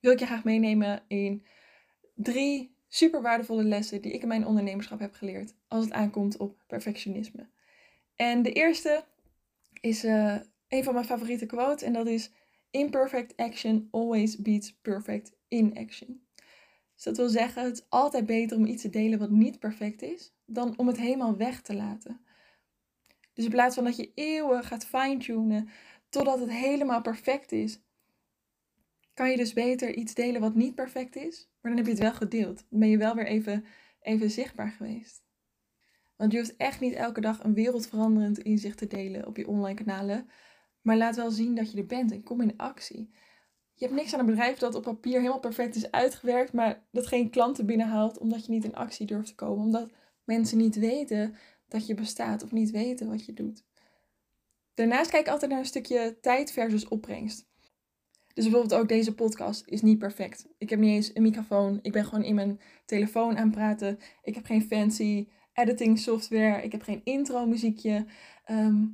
wil 0.00 0.12
ik 0.12 0.18
je 0.18 0.26
graag 0.26 0.44
meenemen 0.44 1.02
in 1.06 1.46
drie 2.14 2.76
super 2.88 3.22
waardevolle 3.22 3.64
lessen 3.64 4.02
die 4.02 4.12
ik 4.12 4.22
in 4.22 4.28
mijn 4.28 4.46
ondernemerschap 4.46 4.98
heb 4.98 5.14
geleerd 5.14 5.54
als 5.68 5.84
het 5.84 5.92
aankomt 5.92 6.36
op 6.36 6.62
perfectionisme. 6.66 7.48
En 8.16 8.42
de 8.42 8.52
eerste 8.52 9.04
is 9.80 10.04
uh, 10.04 10.36
een 10.68 10.84
van 10.84 10.94
mijn 10.94 11.06
favoriete 11.06 11.46
quotes 11.46 11.82
en 11.82 11.92
dat 11.92 12.06
is 12.06 12.30
imperfect 12.70 13.36
action 13.36 13.88
always 13.90 14.36
beats 14.36 14.74
perfect 14.82 15.32
inaction. 15.48 16.26
Dus 16.94 17.04
dat 17.04 17.16
wil 17.16 17.28
zeggen, 17.28 17.64
het 17.64 17.76
is 17.76 17.86
altijd 17.88 18.26
beter 18.26 18.56
om 18.56 18.66
iets 18.66 18.82
te 18.82 18.90
delen 18.90 19.18
wat 19.18 19.30
niet 19.30 19.58
perfect 19.58 20.02
is, 20.02 20.34
dan 20.46 20.78
om 20.78 20.86
het 20.86 20.98
helemaal 20.98 21.36
weg 21.36 21.62
te 21.62 21.74
laten. 21.74 22.20
Dus 23.38 23.46
in 23.46 23.52
plaats 23.52 23.74
van 23.74 23.84
dat 23.84 23.96
je 23.96 24.12
eeuwen 24.14 24.64
gaat 24.64 24.86
fine-tunen 24.86 25.68
totdat 26.08 26.40
het 26.40 26.50
helemaal 26.50 27.00
perfect 27.00 27.52
is, 27.52 27.82
kan 29.14 29.30
je 29.30 29.36
dus 29.36 29.52
beter 29.52 29.94
iets 29.94 30.14
delen 30.14 30.40
wat 30.40 30.54
niet 30.54 30.74
perfect 30.74 31.16
is, 31.16 31.50
maar 31.60 31.70
dan 31.72 31.76
heb 31.76 31.84
je 31.84 31.92
het 31.92 32.10
wel 32.10 32.12
gedeeld. 32.12 32.66
Dan 32.70 32.80
ben 32.80 32.88
je 32.88 32.98
wel 32.98 33.14
weer 33.14 33.26
even, 33.26 33.64
even 34.00 34.30
zichtbaar 34.30 34.70
geweest. 34.70 35.22
Want 36.16 36.32
je 36.32 36.38
hoeft 36.38 36.56
echt 36.56 36.80
niet 36.80 36.92
elke 36.92 37.20
dag 37.20 37.44
een 37.44 37.54
wereldveranderend 37.54 38.38
inzicht 38.38 38.78
te 38.78 38.86
delen 38.86 39.26
op 39.26 39.36
je 39.36 39.48
online 39.48 39.84
kanalen. 39.84 40.28
Maar 40.82 40.96
laat 40.96 41.16
wel 41.16 41.30
zien 41.30 41.54
dat 41.54 41.72
je 41.72 41.78
er 41.78 41.86
bent 41.86 42.12
en 42.12 42.22
kom 42.22 42.40
in 42.40 42.56
actie. 42.56 43.10
Je 43.74 43.84
hebt 43.84 43.96
niks 43.96 44.14
aan 44.14 44.20
een 44.20 44.26
bedrijf 44.26 44.58
dat 44.58 44.74
op 44.74 44.82
papier 44.82 45.18
helemaal 45.18 45.40
perfect 45.40 45.74
is 45.74 45.90
uitgewerkt, 45.90 46.52
maar 46.52 46.86
dat 46.90 47.06
geen 47.06 47.30
klanten 47.30 47.66
binnenhaalt 47.66 48.18
omdat 48.18 48.46
je 48.46 48.52
niet 48.52 48.64
in 48.64 48.74
actie 48.74 49.06
durft 49.06 49.28
te 49.28 49.34
komen. 49.34 49.64
Omdat 49.64 49.90
mensen 50.24 50.58
niet 50.58 50.76
weten 50.76 51.34
dat 51.68 51.86
je 51.86 51.94
bestaat 51.94 52.42
of 52.42 52.52
niet 52.52 52.70
weten 52.70 53.08
wat 53.08 53.24
je 53.24 53.32
doet. 53.32 53.64
Daarnaast 54.74 55.10
kijk 55.10 55.26
ik 55.26 55.32
altijd 55.32 55.50
naar 55.50 55.60
een 55.60 55.66
stukje 55.66 56.18
tijd 56.20 56.52
versus 56.52 56.88
opbrengst. 56.88 57.46
Dus 58.34 58.44
bijvoorbeeld 58.44 58.80
ook 58.80 58.88
deze 58.88 59.14
podcast 59.14 59.62
is 59.66 59.82
niet 59.82 59.98
perfect. 59.98 60.46
Ik 60.58 60.70
heb 60.70 60.78
niet 60.78 60.90
eens 60.90 61.10
een 61.14 61.22
microfoon. 61.22 61.78
Ik 61.82 61.92
ben 61.92 62.04
gewoon 62.04 62.24
in 62.24 62.34
mijn 62.34 62.60
telefoon 62.84 63.36
aan 63.36 63.46
het 63.46 63.56
praten. 63.56 63.98
Ik 64.22 64.34
heb 64.34 64.44
geen 64.44 64.62
fancy 64.62 65.28
editing 65.52 65.98
software. 65.98 66.62
Ik 66.62 66.72
heb 66.72 66.82
geen 66.82 67.00
intro 67.04 67.46
muziekje. 67.46 68.06
Ehm, 68.44 68.86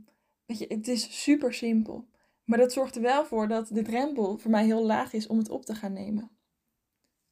weet 0.46 0.58
je, 0.58 0.66
het 0.68 0.88
is 0.88 1.22
super 1.22 1.54
simpel. 1.54 2.08
Maar 2.44 2.58
dat 2.58 2.72
zorgt 2.72 2.96
er 2.96 3.02
wel 3.02 3.24
voor 3.24 3.48
dat 3.48 3.68
de 3.68 3.82
drempel 3.82 4.38
voor 4.38 4.50
mij 4.50 4.64
heel 4.64 4.84
laag 4.84 5.12
is 5.12 5.26
om 5.26 5.38
het 5.38 5.48
op 5.48 5.64
te 5.64 5.74
gaan 5.74 5.92
nemen. 5.92 6.30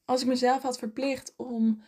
Als 0.05 0.21
ik 0.21 0.27
mezelf 0.27 0.61
had 0.61 0.77
verplicht 0.77 1.33
om 1.37 1.81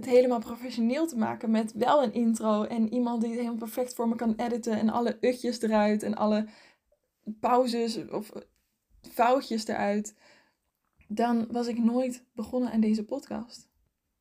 het 0.00 0.14
helemaal 0.14 0.38
professioneel 0.38 1.06
te 1.06 1.16
maken 1.16 1.50
met 1.50 1.72
wel 1.72 2.02
een 2.02 2.12
intro 2.12 2.64
en 2.64 2.92
iemand 2.92 3.20
die 3.20 3.30
het 3.30 3.38
helemaal 3.38 3.58
perfect 3.58 3.94
voor 3.94 4.08
me 4.08 4.14
kan 4.14 4.34
editen 4.36 4.78
en 4.78 4.90
alle 4.90 5.18
utjes 5.20 5.62
eruit 5.62 6.02
en 6.02 6.14
alle 6.14 6.46
pauzes 7.40 8.08
of 8.08 8.32
foutjes 9.00 9.66
eruit, 9.66 10.14
dan 11.08 11.46
was 11.50 11.66
ik 11.66 11.78
nooit 11.78 12.24
begonnen 12.32 12.72
aan 12.72 12.80
deze 12.80 13.04
podcast. 13.04 13.68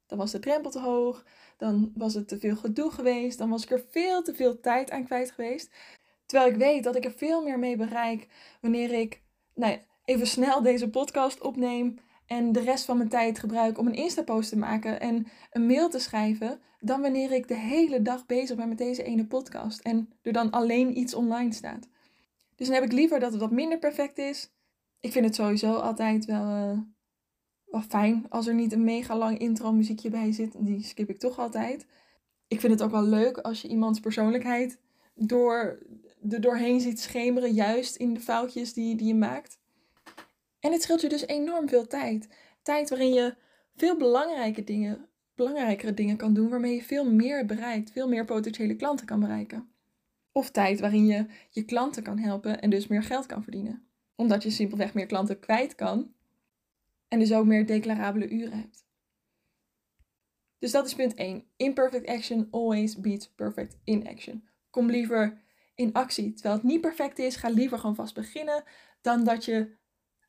Dan 0.07 0.17
was 0.17 0.31
de 0.31 0.39
drempel 0.39 0.71
te 0.71 0.79
hoog, 0.79 1.25
dan 1.57 1.91
was 1.95 2.13
het 2.13 2.27
te 2.27 2.39
veel 2.39 2.55
gedoe 2.55 2.91
geweest, 2.91 3.37
dan 3.37 3.49
was 3.49 3.63
ik 3.63 3.71
er 3.71 3.85
veel 3.89 4.21
te 4.21 4.35
veel 4.35 4.59
tijd 4.59 4.91
aan 4.91 5.05
kwijt 5.05 5.31
geweest. 5.31 5.75
Terwijl 6.25 6.51
ik 6.51 6.57
weet 6.57 6.83
dat 6.83 6.95
ik 6.95 7.05
er 7.05 7.11
veel 7.11 7.43
meer 7.43 7.59
mee 7.59 7.75
bereik 7.75 8.27
wanneer 8.61 8.91
ik 8.91 9.21
nou 9.53 9.71
ja, 9.71 9.79
even 10.05 10.27
snel 10.27 10.61
deze 10.61 10.89
podcast 10.89 11.41
opneem 11.41 11.99
en 12.29 12.51
de 12.51 12.59
rest 12.59 12.85
van 12.85 12.97
mijn 12.97 13.09
tijd 13.09 13.39
gebruik 13.39 13.77
om 13.77 13.87
een 13.87 13.93
Insta-post 13.93 14.49
te 14.49 14.57
maken 14.57 14.99
en 14.99 15.27
een 15.51 15.65
mail 15.65 15.89
te 15.89 15.99
schrijven, 15.99 16.59
dan 16.79 17.01
wanneer 17.01 17.31
ik 17.31 17.47
de 17.47 17.57
hele 17.57 18.01
dag 18.01 18.25
bezig 18.25 18.55
ben 18.55 18.67
met 18.67 18.77
deze 18.77 19.03
ene 19.03 19.25
podcast 19.25 19.79
en 19.79 20.09
er 20.21 20.33
dan 20.33 20.51
alleen 20.51 20.97
iets 20.97 21.13
online 21.13 21.53
staat. 21.53 21.87
Dus 22.55 22.67
dan 22.67 22.75
heb 22.75 22.85
ik 22.85 22.91
liever 22.91 23.19
dat 23.19 23.31
het 23.31 23.41
wat 23.41 23.51
minder 23.51 23.79
perfect 23.79 24.17
is, 24.17 24.51
ik 24.99 25.11
vind 25.11 25.25
het 25.25 25.35
sowieso 25.35 25.73
altijd 25.73 26.25
wel, 26.25 26.85
wel 27.65 27.81
fijn 27.81 28.25
als 28.29 28.47
er 28.47 28.53
niet 28.53 28.71
een 28.71 28.83
mega 28.83 29.17
lang 29.17 29.37
intro 29.37 29.71
muziekje 29.71 30.09
bij 30.09 30.31
zit. 30.31 30.55
Die 30.57 30.83
skip 30.83 31.09
ik 31.09 31.19
toch 31.19 31.39
altijd. 31.39 31.85
Ik 32.47 32.59
vind 32.59 32.73
het 32.73 32.81
ook 32.81 32.91
wel 32.91 33.03
leuk 33.03 33.37
als 33.37 33.61
je 33.61 33.67
iemands 33.67 33.99
persoonlijkheid 33.99 34.79
door, 35.15 35.79
er 36.29 36.41
doorheen 36.41 36.79
ziet 36.79 36.99
schemeren, 36.99 37.53
juist 37.53 37.95
in 37.95 38.13
de 38.13 38.19
foutjes 38.19 38.73
die, 38.73 38.95
die 38.95 39.07
je 39.07 39.15
maakt. 39.15 39.58
En 40.59 40.71
het 40.71 40.81
scheelt 40.81 41.01
je 41.01 41.09
dus 41.09 41.27
enorm 41.27 41.69
veel 41.69 41.87
tijd. 41.87 42.27
Tijd 42.61 42.89
waarin 42.89 43.13
je 43.13 43.35
veel 43.75 43.97
belangrijke 43.97 44.63
dingen, 44.63 45.09
belangrijkere 45.35 45.93
dingen 45.93 46.17
kan 46.17 46.33
doen, 46.33 46.49
waarmee 46.49 46.75
je 46.75 46.83
veel 46.83 47.11
meer 47.11 47.45
bereikt, 47.45 47.91
veel 47.91 48.07
meer 48.07 48.25
potentiële 48.25 48.75
klanten 48.75 49.05
kan 49.05 49.19
bereiken. 49.19 49.69
Of 50.31 50.51
tijd 50.51 50.79
waarin 50.79 51.05
je 51.05 51.25
je 51.49 51.63
klanten 51.63 52.03
kan 52.03 52.17
helpen 52.17 52.61
en 52.61 52.69
dus 52.69 52.87
meer 52.87 53.03
geld 53.03 53.25
kan 53.25 53.43
verdienen 53.43 53.89
omdat 54.19 54.43
je 54.43 54.49
simpelweg 54.49 54.93
meer 54.93 55.05
klanten 55.05 55.39
kwijt 55.39 55.75
kan. 55.75 56.13
En 57.07 57.19
dus 57.19 57.33
ook 57.33 57.45
meer 57.45 57.65
declarabele 57.65 58.29
uren 58.29 58.57
hebt. 58.57 58.85
Dus 60.57 60.71
dat 60.71 60.85
is 60.85 60.95
punt 60.95 61.13
1. 61.13 61.43
Imperfect 61.55 62.07
action 62.07 62.47
always 62.51 62.99
beats 62.99 63.29
perfect 63.29 63.77
inaction. 63.83 64.47
Kom 64.69 64.89
liever 64.89 65.41
in 65.75 65.93
actie. 65.93 66.33
Terwijl 66.33 66.55
het 66.55 66.63
niet 66.63 66.81
perfect 66.81 67.19
is, 67.19 67.35
ga 67.35 67.49
liever 67.49 67.79
gewoon 67.79 67.95
vast 67.95 68.13
beginnen. 68.13 68.63
Dan 69.01 69.23
dat 69.23 69.45
je 69.45 69.77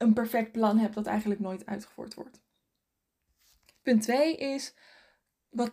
een 0.00 0.12
perfect 0.12 0.52
plan 0.52 0.78
hebt 0.78 0.94
dat 0.94 1.06
eigenlijk 1.06 1.40
nooit 1.40 1.66
uitgevoerd 1.66 2.14
wordt. 2.14 2.40
Punt 3.82 4.02
2 4.02 4.36
is, 4.36 4.74
wat 5.48 5.70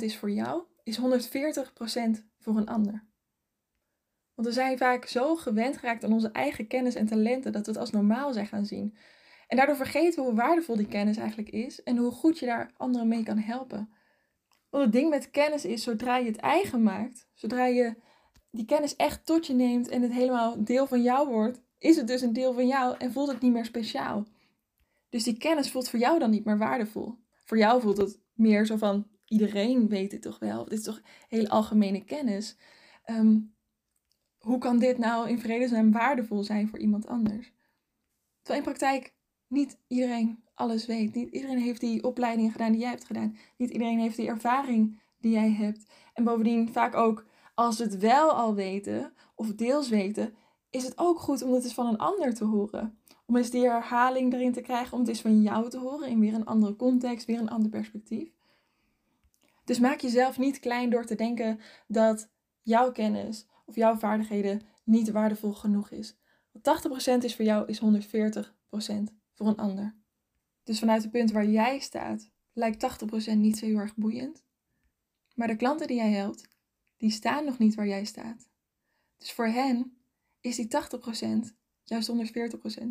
80% 0.00 0.02
is 0.02 0.16
voor 0.16 0.30
jou, 0.30 0.62
is 0.82 1.00
140% 1.00 1.02
voor 2.38 2.56
een 2.56 2.68
ander. 2.68 3.04
Want 4.34 4.48
we 4.48 4.54
zijn 4.54 4.78
vaak 4.78 5.06
zo 5.06 5.36
gewend 5.36 5.76
geraakt 5.76 6.04
aan 6.04 6.12
onze 6.12 6.30
eigen 6.30 6.66
kennis 6.66 6.94
en 6.94 7.06
talenten 7.06 7.52
dat 7.52 7.66
we 7.66 7.72
het 7.72 7.80
als 7.80 7.90
normaal 7.90 8.32
zijn 8.32 8.46
gaan 8.46 8.66
zien. 8.66 8.96
En 9.48 9.56
daardoor 9.56 9.76
vergeten 9.76 10.22
we 10.22 10.28
hoe 10.28 10.38
waardevol 10.38 10.76
die 10.76 10.88
kennis 10.88 11.16
eigenlijk 11.16 11.50
is 11.50 11.82
en 11.82 11.96
hoe 11.96 12.10
goed 12.10 12.38
je 12.38 12.46
daar 12.46 12.72
anderen 12.76 13.08
mee 13.08 13.22
kan 13.22 13.38
helpen. 13.38 13.94
Want 14.70 14.84
het 14.84 14.92
ding 14.92 15.10
met 15.10 15.30
kennis 15.30 15.64
is, 15.64 15.82
zodra 15.82 16.16
je 16.16 16.26
het 16.26 16.36
eigen 16.36 16.82
maakt, 16.82 17.28
zodra 17.34 17.66
je 17.66 17.96
die 18.50 18.64
kennis 18.64 18.96
echt 18.96 19.26
tot 19.26 19.46
je 19.46 19.54
neemt 19.54 19.88
en 19.88 20.02
het 20.02 20.12
helemaal 20.12 20.64
deel 20.64 20.86
van 20.86 21.02
jou 21.02 21.28
wordt, 21.28 21.62
is 21.84 21.96
het 21.96 22.06
dus 22.06 22.20
een 22.20 22.32
deel 22.32 22.54
van 22.54 22.66
jou 22.66 22.96
en 22.98 23.12
voelt 23.12 23.28
het 23.28 23.40
niet 23.40 23.52
meer 23.52 23.64
speciaal. 23.64 24.26
Dus 25.08 25.24
die 25.24 25.36
kennis 25.36 25.70
voelt 25.70 25.88
voor 25.88 25.98
jou 25.98 26.18
dan 26.18 26.30
niet 26.30 26.44
meer 26.44 26.58
waardevol. 26.58 27.18
Voor 27.44 27.58
jou 27.58 27.80
voelt 27.80 27.96
het 27.96 28.20
meer 28.32 28.66
zo 28.66 28.76
van, 28.76 29.06
iedereen 29.24 29.88
weet 29.88 30.12
het 30.12 30.22
toch 30.22 30.38
wel. 30.38 30.64
Dit 30.64 30.78
is 30.78 30.84
toch 30.84 31.00
hele 31.28 31.48
algemene 31.48 32.04
kennis. 32.04 32.56
Um, 33.06 33.54
hoe 34.38 34.58
kan 34.58 34.78
dit 34.78 34.98
nou 34.98 35.28
in 35.28 35.38
vredesnaam 35.38 35.92
waardevol 35.92 36.42
zijn 36.42 36.68
voor 36.68 36.78
iemand 36.78 37.06
anders? 37.06 37.52
Terwijl 38.42 38.64
in 38.64 38.70
praktijk 38.70 39.14
niet 39.48 39.78
iedereen 39.86 40.42
alles 40.54 40.86
weet. 40.86 41.14
Niet 41.14 41.30
iedereen 41.30 41.58
heeft 41.58 41.80
die 41.80 42.04
opleidingen 42.04 42.52
gedaan 42.52 42.72
die 42.72 42.80
jij 42.80 42.90
hebt 42.90 43.04
gedaan. 43.04 43.36
Niet 43.56 43.70
iedereen 43.70 43.98
heeft 43.98 44.16
die 44.16 44.28
ervaring 44.28 45.00
die 45.18 45.32
jij 45.32 45.50
hebt. 45.50 45.84
En 46.12 46.24
bovendien 46.24 46.72
vaak 46.72 46.94
ook 46.94 47.26
als 47.54 47.78
we 47.78 47.84
het 47.84 47.98
wel 47.98 48.30
al 48.30 48.54
weten 48.54 49.12
of 49.34 49.54
deels 49.54 49.88
weten, 49.88 50.34
is 50.74 50.84
het 50.84 50.98
ook 50.98 51.18
goed 51.20 51.42
om 51.42 51.52
het 51.52 51.64
eens 51.64 51.74
van 51.74 51.86
een 51.86 51.98
ander 51.98 52.34
te 52.34 52.44
horen. 52.44 52.98
Om 53.26 53.36
eens 53.36 53.50
die 53.50 53.68
herhaling 53.68 54.32
erin 54.32 54.52
te 54.52 54.60
krijgen, 54.60 54.92
om 54.92 54.98
het 54.98 55.08
eens 55.08 55.20
van 55.20 55.42
jou 55.42 55.70
te 55.70 55.78
horen 55.78 56.08
in 56.08 56.20
weer 56.20 56.34
een 56.34 56.44
andere 56.44 56.76
context, 56.76 57.26
weer 57.26 57.38
een 57.38 57.48
ander 57.48 57.70
perspectief. 57.70 58.32
Dus 59.64 59.78
maak 59.78 60.00
jezelf 60.00 60.38
niet 60.38 60.58
klein 60.58 60.90
door 60.90 61.04
te 61.04 61.14
denken 61.14 61.60
dat 61.86 62.28
jouw 62.62 62.92
kennis 62.92 63.46
of 63.66 63.74
jouw 63.74 63.96
vaardigheden 63.96 64.62
niet 64.84 65.10
waardevol 65.10 65.52
genoeg 65.52 65.90
is. 65.90 66.16
Wat 66.52 66.86
80% 67.20 67.24
is 67.24 67.36
voor 67.36 67.44
jou, 67.44 67.66
is 67.66 67.80
140% 67.80 67.84
voor 69.32 69.46
een 69.46 69.56
ander. 69.56 69.94
Dus 70.64 70.78
vanuit 70.78 71.02
het 71.02 71.10
punt 71.10 71.32
waar 71.32 71.46
jij 71.46 71.78
staat, 71.78 72.30
lijkt 72.52 73.02
80% 73.32 73.36
niet 73.36 73.58
zo 73.58 73.66
heel 73.66 73.78
erg 73.78 73.96
boeiend. 73.96 74.44
Maar 75.34 75.48
de 75.48 75.56
klanten 75.56 75.86
die 75.86 75.96
jij 75.96 76.10
helpt, 76.10 76.48
die 76.96 77.10
staan 77.10 77.44
nog 77.44 77.58
niet 77.58 77.74
waar 77.74 77.88
jij 77.88 78.04
staat. 78.04 78.48
Dus 79.18 79.32
voor 79.32 79.46
hen 79.46 79.98
is 80.44 80.56
die 80.56 80.68
80% 80.68 81.54
juist 81.84 82.10
140%. 82.10 82.84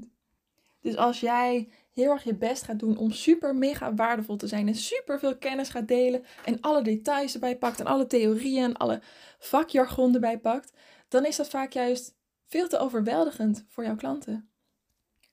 Dus 0.82 0.96
als 0.96 1.20
jij 1.20 1.70
heel 1.94 2.12
erg 2.12 2.24
je 2.24 2.36
best 2.36 2.64
gaat 2.64 2.80
doen 2.80 2.98
om 2.98 3.12
super 3.12 3.56
mega 3.56 3.94
waardevol 3.94 4.36
te 4.36 4.48
zijn 4.48 4.68
en 4.68 4.76
super 4.76 5.20
veel 5.20 5.38
kennis 5.38 5.70
gaat 5.70 5.88
delen 5.88 6.24
en 6.46 6.62
alle 6.62 6.82
details 6.82 7.34
erbij 7.34 7.58
pakt 7.58 7.80
en 7.80 7.86
alle 7.86 8.08
theorieën 8.08 8.64
en 8.64 8.78
alle 8.78 9.02
vakjargon 9.40 10.14
erbij 10.14 10.40
pakt, 10.40 10.74
dan 11.08 11.26
is 11.26 11.36
dat 11.36 11.50
vaak 11.50 11.72
juist 11.72 12.16
veel 12.48 12.68
te 12.68 12.78
overweldigend 12.78 13.66
voor 13.68 13.84
jouw 13.84 13.96
klanten. 13.96 14.50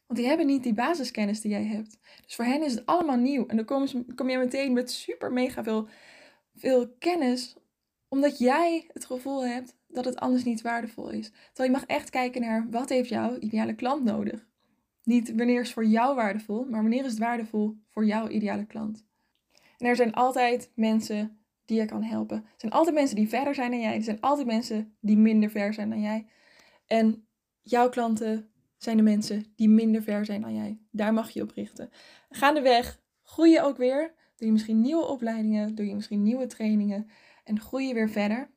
Want 0.06 0.18
die 0.18 0.28
hebben 0.28 0.46
niet 0.46 0.62
die 0.62 0.74
basiskennis 0.74 1.40
die 1.40 1.50
jij 1.50 1.64
hebt. 1.64 1.98
Dus 2.24 2.34
voor 2.34 2.44
hen 2.44 2.62
is 2.62 2.74
het 2.74 2.86
allemaal 2.86 3.16
nieuw. 3.16 3.46
En 3.46 3.56
dan 3.56 3.64
kom, 3.64 4.14
kom 4.14 4.30
je 4.30 4.38
meteen 4.38 4.72
met 4.72 4.90
super 4.90 5.32
mega 5.32 5.62
veel, 5.62 5.88
veel 6.54 6.88
kennis, 6.98 7.56
omdat 8.08 8.38
jij 8.38 8.90
het 8.92 9.04
gevoel 9.04 9.46
hebt 9.46 9.78
dat 9.92 10.04
het 10.04 10.16
anders 10.16 10.44
niet 10.44 10.60
waardevol 10.60 11.10
is. 11.10 11.30
Terwijl 11.30 11.70
je 11.70 11.78
mag 11.78 11.86
echt 11.86 12.10
kijken 12.10 12.40
naar 12.40 12.66
wat 12.70 12.88
heeft 12.88 13.08
jouw 13.08 13.38
ideale 13.38 13.74
klant 13.74 14.04
nodig. 14.04 14.48
Niet 15.04 15.34
wanneer 15.34 15.60
is 15.60 15.72
voor 15.72 15.86
jou 15.86 16.14
waardevol, 16.14 16.64
maar 16.64 16.80
wanneer 16.80 17.04
is 17.04 17.10
het 17.10 17.18
waardevol 17.18 17.76
voor 17.88 18.06
jouw 18.06 18.28
ideale 18.28 18.66
klant. 18.66 19.04
En 19.78 19.86
er 19.86 19.96
zijn 19.96 20.12
altijd 20.12 20.70
mensen 20.74 21.38
die 21.64 21.78
je 21.78 21.84
kan 21.84 22.02
helpen. 22.02 22.36
Er 22.36 22.52
zijn 22.56 22.72
altijd 22.72 22.94
mensen 22.94 23.16
die 23.16 23.28
verder 23.28 23.54
zijn 23.54 23.70
dan 23.70 23.80
jij. 23.80 23.94
Er 23.94 24.02
zijn 24.02 24.20
altijd 24.20 24.46
mensen 24.46 24.96
die 25.00 25.16
minder 25.16 25.50
ver 25.50 25.74
zijn 25.74 25.90
dan 25.90 26.00
jij. 26.00 26.26
En 26.86 27.26
jouw 27.62 27.88
klanten 27.88 28.50
zijn 28.76 28.96
de 28.96 29.02
mensen 29.02 29.52
die 29.56 29.68
minder 29.68 30.02
ver 30.02 30.24
zijn 30.24 30.40
dan 30.40 30.54
jij. 30.54 30.78
Daar 30.90 31.12
mag 31.12 31.30
je 31.30 31.42
op 31.42 31.50
richten. 31.50 31.90
Gaandeweg 32.30 33.00
groei 33.22 33.50
je 33.50 33.62
ook 33.62 33.76
weer. 33.76 34.14
Doe 34.36 34.46
je 34.46 34.52
misschien 34.52 34.80
nieuwe 34.80 35.06
opleidingen, 35.06 35.74
doe 35.74 35.86
je 35.86 35.94
misschien 35.94 36.22
nieuwe 36.22 36.46
trainingen 36.46 37.10
en 37.44 37.60
groei 37.60 37.86
je 37.86 37.94
weer 37.94 38.10
verder. 38.10 38.50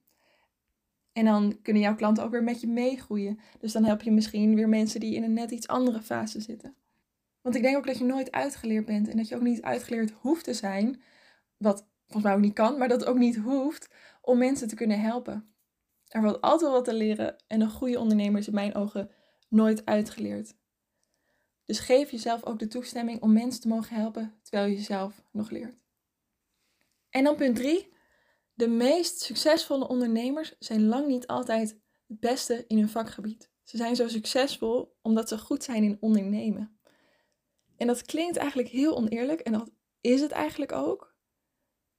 En 1.13 1.25
dan 1.25 1.59
kunnen 1.61 1.81
jouw 1.81 1.95
klanten 1.95 2.23
ook 2.23 2.31
weer 2.31 2.43
met 2.43 2.61
je 2.61 2.67
meegroeien. 2.67 3.39
Dus 3.59 3.71
dan 3.71 3.83
help 3.83 4.01
je 4.01 4.11
misschien 4.11 4.55
weer 4.55 4.69
mensen 4.69 4.99
die 4.99 5.15
in 5.15 5.23
een 5.23 5.33
net 5.33 5.51
iets 5.51 5.67
andere 5.67 6.01
fase 6.01 6.41
zitten. 6.41 6.75
Want 7.41 7.55
ik 7.55 7.61
denk 7.61 7.77
ook 7.77 7.87
dat 7.87 7.97
je 7.97 8.03
nooit 8.03 8.31
uitgeleerd 8.31 8.85
bent 8.85 9.07
en 9.07 9.17
dat 9.17 9.27
je 9.27 9.35
ook 9.35 9.41
niet 9.41 9.61
uitgeleerd 9.61 10.11
hoeft 10.11 10.43
te 10.43 10.53
zijn, 10.53 11.01
wat 11.57 11.87
volgens 12.03 12.23
mij 12.23 12.33
ook 12.33 12.41
niet 12.41 12.53
kan, 12.53 12.77
maar 12.77 12.87
dat 12.87 13.05
ook 13.05 13.17
niet 13.17 13.37
hoeft 13.37 13.89
om 14.21 14.37
mensen 14.37 14.67
te 14.67 14.75
kunnen 14.75 14.99
helpen. 14.99 15.53
Er 16.07 16.21
valt 16.21 16.41
altijd 16.41 16.71
wat 16.71 16.85
te 16.85 16.93
leren 16.93 17.35
en 17.47 17.61
een 17.61 17.69
goede 17.69 17.99
ondernemer 17.99 18.39
is 18.39 18.47
in 18.47 18.53
mijn 18.53 18.75
ogen 18.75 19.09
nooit 19.49 19.85
uitgeleerd. 19.85 20.55
Dus 21.65 21.79
geef 21.79 22.11
jezelf 22.11 22.45
ook 22.45 22.59
de 22.59 22.67
toestemming 22.67 23.21
om 23.21 23.33
mensen 23.33 23.61
te 23.61 23.67
mogen 23.67 23.95
helpen 23.95 24.33
terwijl 24.41 24.71
je 24.71 24.79
zelf 24.79 25.23
nog 25.31 25.49
leert. 25.49 25.75
En 27.09 27.23
dan 27.23 27.35
punt 27.35 27.55
3. 27.55 27.92
De 28.53 28.67
meest 28.67 29.19
succesvolle 29.19 29.87
ondernemers 29.87 30.55
zijn 30.59 30.85
lang 30.85 31.07
niet 31.07 31.27
altijd 31.27 31.69
het 32.07 32.19
beste 32.19 32.63
in 32.67 32.77
hun 32.77 32.89
vakgebied. 32.89 33.51
Ze 33.63 33.77
zijn 33.77 33.95
zo 33.95 34.07
succesvol 34.07 34.95
omdat 35.01 35.29
ze 35.29 35.37
goed 35.37 35.63
zijn 35.63 35.83
in 35.83 35.97
ondernemen. 35.99 36.77
En 37.77 37.87
dat 37.87 38.01
klinkt 38.01 38.37
eigenlijk 38.37 38.69
heel 38.69 38.95
oneerlijk 38.95 39.39
en 39.39 39.51
dat 39.51 39.71
is 40.01 40.21
het 40.21 40.31
eigenlijk 40.31 40.71
ook. 40.71 41.15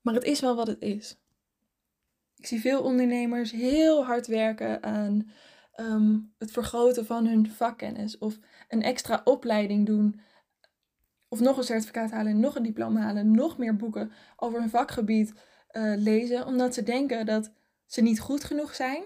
Maar 0.00 0.14
het 0.14 0.24
is 0.24 0.40
wel 0.40 0.56
wat 0.56 0.66
het 0.66 0.80
is. 0.82 1.18
Ik 2.36 2.46
zie 2.46 2.60
veel 2.60 2.82
ondernemers 2.82 3.50
heel 3.50 4.04
hard 4.04 4.26
werken 4.26 4.82
aan 4.82 5.30
ehm, 5.72 6.18
het 6.38 6.50
vergroten 6.50 7.06
van 7.06 7.26
hun 7.26 7.50
vakkennis 7.50 8.18
of 8.18 8.38
een 8.68 8.82
extra 8.82 9.20
opleiding 9.24 9.86
doen. 9.86 10.20
Of 11.28 11.40
nog 11.40 11.56
een 11.56 11.64
certificaat 11.64 12.10
halen, 12.10 12.40
nog 12.40 12.54
een 12.54 12.62
diploma 12.62 13.00
halen, 13.00 13.30
nog 13.30 13.58
meer 13.58 13.76
boeken 13.76 14.12
over 14.36 14.60
hun 14.60 14.70
vakgebied 14.70 15.32
uh, 15.76 15.94
lezen, 15.96 16.46
omdat 16.46 16.74
ze 16.74 16.82
denken 16.82 17.26
dat 17.26 17.52
ze 17.86 18.00
niet 18.02 18.20
goed 18.20 18.44
genoeg 18.44 18.74
zijn. 18.74 19.04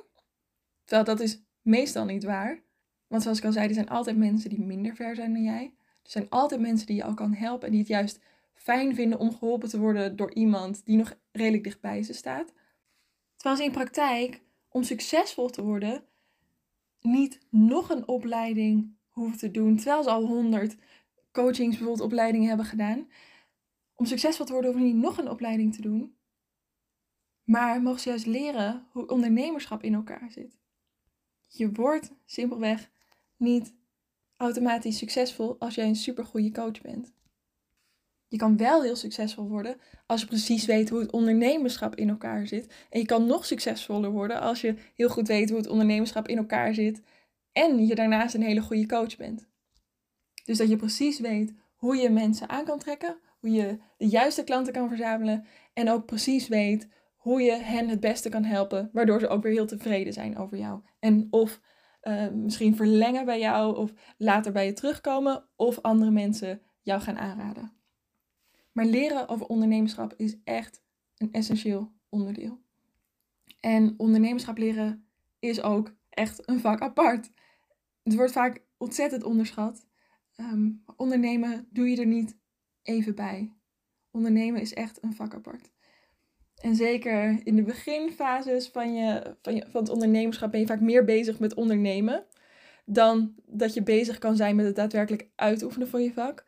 Terwijl 0.84 1.06
dat 1.06 1.20
is 1.20 1.42
meestal 1.62 2.04
niet 2.04 2.24
waar. 2.24 2.62
Want 3.06 3.22
zoals 3.22 3.38
ik 3.38 3.44
al 3.44 3.52
zei, 3.52 3.68
er 3.68 3.74
zijn 3.74 3.88
altijd 3.88 4.16
mensen 4.16 4.50
die 4.50 4.60
minder 4.60 4.94
ver 4.94 5.14
zijn 5.14 5.32
dan 5.32 5.42
jij. 5.42 5.74
Er 6.02 6.10
zijn 6.10 6.28
altijd 6.28 6.60
mensen 6.60 6.86
die 6.86 6.96
je 6.96 7.04
al 7.04 7.14
kan 7.14 7.34
helpen 7.34 7.66
en 7.66 7.70
die 7.70 7.80
het 7.80 7.88
juist 7.88 8.20
fijn 8.54 8.94
vinden 8.94 9.18
om 9.18 9.36
geholpen 9.36 9.68
te 9.68 9.78
worden 9.78 10.16
door 10.16 10.34
iemand 10.34 10.84
die 10.84 10.96
nog 10.96 11.18
redelijk 11.32 11.64
dichtbij 11.64 12.02
ze 12.02 12.12
staat. 12.12 12.52
Terwijl 13.36 13.56
ze 13.56 13.64
in 13.64 13.72
praktijk, 13.72 14.40
om 14.68 14.82
succesvol 14.82 15.48
te 15.48 15.62
worden, 15.62 16.04
niet 17.00 17.38
nog 17.50 17.90
een 17.90 18.08
opleiding 18.08 18.96
hoeven 19.08 19.38
te 19.38 19.50
doen. 19.50 19.76
Terwijl 19.76 20.02
ze 20.02 20.10
al 20.10 20.26
honderd 20.26 20.76
coachings, 21.32 21.76
bijvoorbeeld 21.76 22.06
opleidingen 22.06 22.48
hebben 22.48 22.66
gedaan. 22.66 23.08
Om 23.94 24.06
succesvol 24.06 24.46
te 24.46 24.52
worden 24.52 24.70
hoeven 24.70 24.88
ze 24.88 24.94
niet 24.94 25.04
nog 25.04 25.18
een 25.18 25.30
opleiding 25.30 25.74
te 25.74 25.80
doen. 25.80 26.16
Maar 27.48 27.82
mogen 27.82 28.00
ze 28.00 28.08
juist 28.08 28.26
leren 28.26 28.86
hoe 28.90 29.06
ondernemerschap 29.06 29.82
in 29.82 29.94
elkaar 29.94 30.30
zit. 30.30 30.58
Je 31.46 31.72
wordt 31.72 32.12
simpelweg 32.24 32.90
niet 33.36 33.74
automatisch 34.36 34.98
succesvol 34.98 35.56
als 35.58 35.74
jij 35.74 35.86
een 35.86 35.96
supergoeie 35.96 36.52
coach 36.52 36.80
bent. 36.80 37.14
Je 38.26 38.36
kan 38.36 38.56
wel 38.56 38.82
heel 38.82 38.96
succesvol 38.96 39.48
worden 39.48 39.76
als 40.06 40.20
je 40.20 40.26
precies 40.26 40.64
weet 40.64 40.88
hoe 40.88 41.00
het 41.00 41.10
ondernemerschap 41.10 41.94
in 41.94 42.08
elkaar 42.08 42.46
zit. 42.46 42.86
En 42.90 43.00
je 43.00 43.06
kan 43.06 43.26
nog 43.26 43.46
succesvoller 43.46 44.10
worden 44.10 44.40
als 44.40 44.60
je 44.60 44.74
heel 44.94 45.08
goed 45.08 45.28
weet 45.28 45.48
hoe 45.48 45.58
het 45.58 45.68
ondernemerschap 45.68 46.28
in 46.28 46.38
elkaar 46.38 46.74
zit. 46.74 47.02
En 47.52 47.86
je 47.86 47.94
daarnaast 47.94 48.34
een 48.34 48.42
hele 48.42 48.60
goede 48.60 48.86
coach 48.86 49.16
bent. 49.16 49.48
Dus 50.44 50.58
dat 50.58 50.68
je 50.68 50.76
precies 50.76 51.20
weet 51.20 51.54
hoe 51.76 51.96
je 51.96 52.10
mensen 52.10 52.48
aan 52.48 52.64
kan 52.64 52.78
trekken, 52.78 53.18
hoe 53.40 53.50
je 53.50 53.78
de 53.96 54.08
juiste 54.08 54.44
klanten 54.44 54.72
kan 54.72 54.88
verzamelen 54.88 55.46
en 55.72 55.90
ook 55.90 56.06
precies 56.06 56.48
weet 56.48 56.88
hoe 57.18 57.40
je 57.40 57.52
hen 57.52 57.88
het 57.88 58.00
beste 58.00 58.28
kan 58.28 58.44
helpen, 58.44 58.90
waardoor 58.92 59.20
ze 59.20 59.28
ook 59.28 59.42
weer 59.42 59.52
heel 59.52 59.66
tevreden 59.66 60.12
zijn 60.12 60.36
over 60.36 60.58
jou. 60.58 60.82
En 60.98 61.26
of 61.30 61.60
uh, 62.02 62.28
misschien 62.28 62.76
verlengen 62.76 63.24
bij 63.24 63.38
jou, 63.38 63.76
of 63.76 63.92
later 64.16 64.52
bij 64.52 64.66
je 64.66 64.72
terugkomen, 64.72 65.44
of 65.56 65.80
andere 65.80 66.10
mensen 66.10 66.60
jou 66.82 67.00
gaan 67.00 67.18
aanraden. 67.18 67.72
Maar 68.72 68.84
leren 68.84 69.28
over 69.28 69.46
ondernemerschap 69.46 70.14
is 70.16 70.36
echt 70.44 70.82
een 71.16 71.32
essentieel 71.32 71.92
onderdeel. 72.08 72.60
En 73.60 73.94
ondernemerschap 73.96 74.58
leren 74.58 75.06
is 75.38 75.62
ook 75.62 75.94
echt 76.10 76.48
een 76.48 76.60
vak 76.60 76.80
apart. 76.80 77.30
Het 78.02 78.14
wordt 78.14 78.32
vaak 78.32 78.62
ontzettend 78.76 79.24
onderschat. 79.24 79.86
Um, 80.36 80.84
ondernemen 80.96 81.66
doe 81.70 81.90
je 81.90 81.96
er 81.96 82.06
niet 82.06 82.36
even 82.82 83.14
bij. 83.14 83.52
Ondernemen 84.10 84.60
is 84.60 84.74
echt 84.74 85.02
een 85.02 85.14
vak 85.14 85.34
apart. 85.34 85.70
En 86.60 86.74
zeker 86.74 87.40
in 87.44 87.56
de 87.56 87.62
beginfases 87.62 88.68
van, 88.68 88.94
je, 88.94 89.36
van, 89.42 89.54
je, 89.54 89.64
van 89.70 89.80
het 89.80 89.90
ondernemerschap 89.90 90.50
ben 90.50 90.60
je 90.60 90.66
vaak 90.66 90.80
meer 90.80 91.04
bezig 91.04 91.38
met 91.38 91.54
ondernemen 91.54 92.24
dan 92.84 93.34
dat 93.46 93.74
je 93.74 93.82
bezig 93.82 94.18
kan 94.18 94.36
zijn 94.36 94.56
met 94.56 94.66
het 94.66 94.76
daadwerkelijk 94.76 95.28
uitoefenen 95.34 95.88
van 95.88 96.02
je 96.02 96.12
vak. 96.12 96.44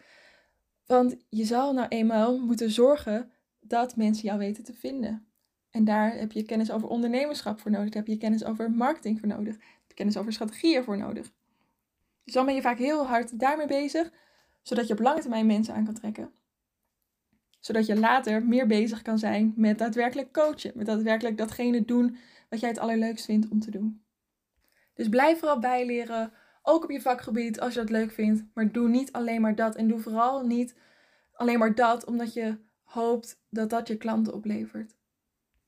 Want 0.87 1.16
je 1.29 1.44
zal 1.44 1.73
nou 1.73 1.88
eenmaal 1.88 2.38
moeten 2.38 2.70
zorgen 2.70 3.31
dat 3.61 3.96
mensen 3.96 4.25
jou 4.25 4.38
weten 4.38 4.64
te 4.64 4.73
vinden. 4.73 5.27
En 5.70 5.85
daar 5.85 6.12
heb 6.12 6.33
je 6.33 6.42
kennis 6.42 6.70
over 6.70 6.88
ondernemerschap 6.88 7.61
voor 7.61 7.70
nodig. 7.70 7.88
Daar 7.88 8.03
heb 8.03 8.12
je 8.12 8.18
kennis 8.18 8.44
over 8.44 8.70
marketing 8.70 9.18
voor 9.18 9.29
nodig. 9.29 9.55
Heb 9.55 9.88
je 9.88 9.94
kennis 9.94 10.16
over 10.16 10.33
strategieën 10.33 10.85
voor 10.85 10.99
nodig. 10.99 11.33
Dus 12.25 12.35
dan 12.35 12.46
ben 12.46 12.55
je 12.55 12.61
vaak 12.61 12.79
heel 12.79 13.07
hard 13.07 13.38
daarmee 13.38 13.66
bezig, 13.66 14.12
zodat 14.62 14.87
je 14.87 14.92
op 14.92 15.01
lange 15.01 15.20
termijn 15.20 15.46
mensen 15.46 15.75
aan 15.75 15.85
kan 15.85 15.94
trekken 15.94 16.33
zodat 17.61 17.87
je 17.87 17.99
later 17.99 18.44
meer 18.44 18.66
bezig 18.66 19.03
kan 19.03 19.18
zijn 19.18 19.53
met 19.57 19.79
daadwerkelijk 19.79 20.33
coachen. 20.33 20.73
Met 20.75 20.87
daadwerkelijk 20.87 21.37
datgene 21.37 21.85
doen 21.85 22.16
wat 22.49 22.61
jij 22.61 22.68
het 22.68 22.79
allerleukst 22.79 23.25
vindt 23.25 23.49
om 23.49 23.61
te 23.61 23.70
doen. 23.70 24.03
Dus 24.94 25.09
blijf 25.09 25.38
vooral 25.38 25.59
bijleren. 25.59 26.33
Ook 26.62 26.85
op 26.85 26.90
je 26.90 27.01
vakgebied 27.01 27.61
als 27.61 27.75
je 27.75 27.81
dat 27.81 27.90
leuk 27.90 28.12
vindt. 28.12 28.44
Maar 28.55 28.73
doe 28.73 28.88
niet 28.88 29.12
alleen 29.12 29.40
maar 29.40 29.55
dat. 29.55 29.77
En 29.77 29.88
doe 29.88 29.99
vooral 29.99 30.46
niet 30.46 30.75
alleen 31.33 31.59
maar 31.59 31.75
dat 31.75 32.05
omdat 32.05 32.33
je 32.33 32.59
hoopt 32.83 33.40
dat 33.49 33.70
dat 33.70 33.88
je 33.88 33.96
klanten 33.96 34.35
oplevert. 34.35 34.94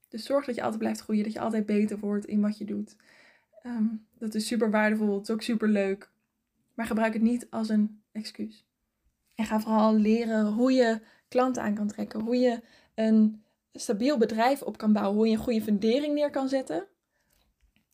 Dus 0.08 0.24
zorg 0.24 0.44
dat 0.44 0.54
je 0.54 0.62
altijd 0.62 0.80
blijft 0.80 1.00
groeien. 1.00 1.24
Dat 1.24 1.32
je 1.32 1.40
altijd 1.40 1.66
beter 1.66 1.98
wordt 1.98 2.26
in 2.26 2.40
wat 2.40 2.58
je 2.58 2.64
doet. 2.64 2.96
Ehm, 3.62 3.84
dat 4.18 4.34
is 4.34 4.46
super 4.46 4.70
waardevol. 4.70 5.14
Het 5.14 5.28
is 5.28 5.34
ook 5.34 5.42
super 5.42 5.68
leuk. 5.68 6.10
Maar 6.74 6.86
gebruik 6.86 7.12
het 7.12 7.22
niet 7.22 7.46
als 7.50 7.68
een 7.68 8.02
excuus. 8.12 8.66
En 9.34 9.44
ga 9.44 9.60
vooral 9.60 9.94
leren 9.94 10.46
hoe 10.46 10.72
je 10.72 11.00
klanten 11.32 11.62
aan 11.62 11.74
kan 11.74 11.88
trekken. 11.88 12.20
Hoe 12.20 12.36
je 12.36 12.60
een 12.94 13.44
stabiel 13.72 14.18
bedrijf 14.18 14.62
op 14.62 14.78
kan 14.78 14.92
bouwen. 14.92 15.16
Hoe 15.16 15.26
je 15.26 15.32
een 15.32 15.42
goede 15.42 15.62
fundering 15.62 16.14
neer 16.14 16.30
kan 16.30 16.48
zetten. 16.48 16.86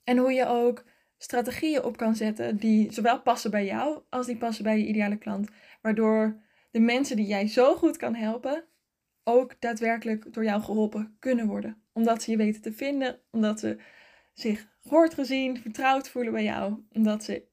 En 0.05 0.16
hoe 0.16 0.33
je 0.33 0.46
ook 0.46 0.85
strategieën 1.18 1.83
op 1.83 1.96
kan 1.96 2.16
zetten 2.16 2.57
die 2.57 2.92
zowel 2.92 3.22
passen 3.22 3.51
bij 3.51 3.64
jou 3.64 4.03
als 4.09 4.27
die 4.27 4.37
passen 4.37 4.64
bij 4.64 4.79
je 4.79 4.87
ideale 4.87 5.16
klant. 5.16 5.48
Waardoor 5.83 6.40
de 6.70 6.81
mensen 6.81 7.16
die 7.16 7.27
jij 7.27 7.48
zo 7.48 7.74
goed 7.74 7.96
kan 7.96 8.14
helpen 8.14 8.64
ook 9.24 9.61
daadwerkelijk 9.61 10.33
door 10.35 10.44
jou 10.44 10.62
geholpen 10.62 11.16
kunnen 11.18 11.46
worden. 11.46 11.83
Omdat 11.92 12.22
ze 12.22 12.31
je 12.31 12.37
weten 12.37 12.62
te 12.62 12.72
vinden, 12.72 13.20
omdat 13.31 13.61
ze 13.61 13.79
zich 14.33 14.68
gehoord 14.81 15.14
gezien, 15.14 15.61
vertrouwd 15.61 16.09
voelen 16.09 16.33
bij 16.33 16.44
jou. 16.44 16.83
Omdat 16.92 17.24
ze 17.24 17.46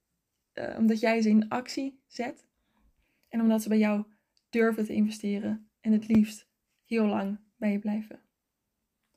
eh, 0.53 0.77
omdat 0.77 0.99
jij 0.99 1.21
ze 1.21 1.29
in 1.29 1.49
actie 1.49 1.99
zet. 2.07 2.47
En 3.29 3.41
omdat 3.41 3.61
ze 3.61 3.69
bij 3.69 3.77
jou 3.77 4.03
durven 4.49 4.85
te 4.85 4.93
investeren 4.93 5.64
en 5.85 5.91
het 5.91 6.07
liefst 6.07 6.47
heel 6.85 7.05
lang 7.05 7.39
bij 7.55 7.71
je 7.71 7.79
blijven. 7.79 8.19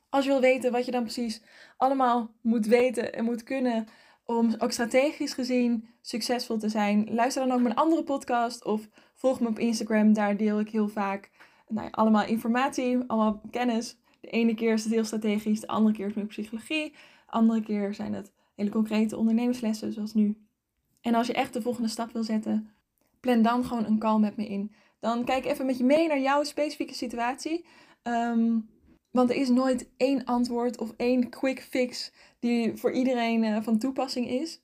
Als 0.08 0.24
je 0.24 0.30
wil 0.30 0.40
weten 0.40 0.72
wat 0.72 0.84
je 0.84 0.90
dan 0.90 1.02
precies 1.02 1.42
allemaal 1.76 2.34
moet 2.40 2.66
weten 2.66 3.14
en 3.14 3.24
moet 3.24 3.42
kunnen 3.42 3.86
om 4.24 4.54
ook 4.58 4.72
strategisch 4.72 5.32
gezien 5.32 5.88
succesvol 6.00 6.58
te 6.58 6.68
zijn, 6.68 7.14
luister 7.14 7.46
dan 7.46 7.56
ook 7.56 7.62
mijn 7.62 7.74
andere 7.74 8.04
podcast 8.04 8.64
of 8.64 8.88
volg 9.14 9.40
me 9.40 9.48
op 9.48 9.58
Instagram. 9.58 10.12
Daar 10.12 10.36
deel 10.36 10.60
ik 10.60 10.70
heel 10.70 10.88
vaak 10.88 11.30
nou 11.68 11.86
ja, 11.86 11.90
allemaal 11.90 12.24
informatie, 12.24 12.98
allemaal 13.06 13.40
kennis. 13.50 13.96
De 14.20 14.28
ene 14.28 14.54
keer 14.54 14.72
is 14.72 14.84
het 14.84 14.92
heel 14.92 15.04
strategisch, 15.04 15.60
de 15.60 15.66
andere 15.66 15.94
keer 15.94 16.06
is 16.06 16.14
het 16.14 16.26
psychologie, 16.26 16.90
de 16.90 17.32
andere 17.32 17.60
keer 17.60 17.94
zijn 17.94 18.14
het 18.14 18.32
hele 18.54 18.70
concrete 18.70 19.16
ondernemerslessen 19.16 19.92
zoals 19.92 20.14
nu. 20.14 20.36
En 21.00 21.14
als 21.14 21.26
je 21.26 21.32
echt 21.32 21.52
de 21.52 21.62
volgende 21.62 21.88
stap 21.88 22.12
wil 22.12 22.22
zetten, 22.24 22.70
plan 23.20 23.42
dan 23.42 23.64
gewoon 23.64 23.84
een 23.84 23.98
call 23.98 24.18
met 24.18 24.36
me 24.36 24.46
in. 24.46 24.72
Dan 25.00 25.24
kijk 25.24 25.44
even 25.44 25.66
met 25.66 25.78
je 25.78 25.84
mee 25.84 26.08
naar 26.08 26.20
jouw 26.20 26.44
specifieke 26.44 26.94
situatie. 26.94 27.66
Ehm, 28.02 28.58
want 29.10 29.30
er 29.30 29.36
is 29.36 29.48
nooit 29.48 29.90
één 29.96 30.24
antwoord 30.24 30.78
of 30.78 30.92
één 30.96 31.28
quick 31.28 31.62
fix 31.62 32.12
die 32.38 32.76
voor 32.76 32.92
iedereen 32.92 33.42
uh, 33.42 33.62
van 33.62 33.78
toepassing 33.78 34.28
is. 34.28 34.62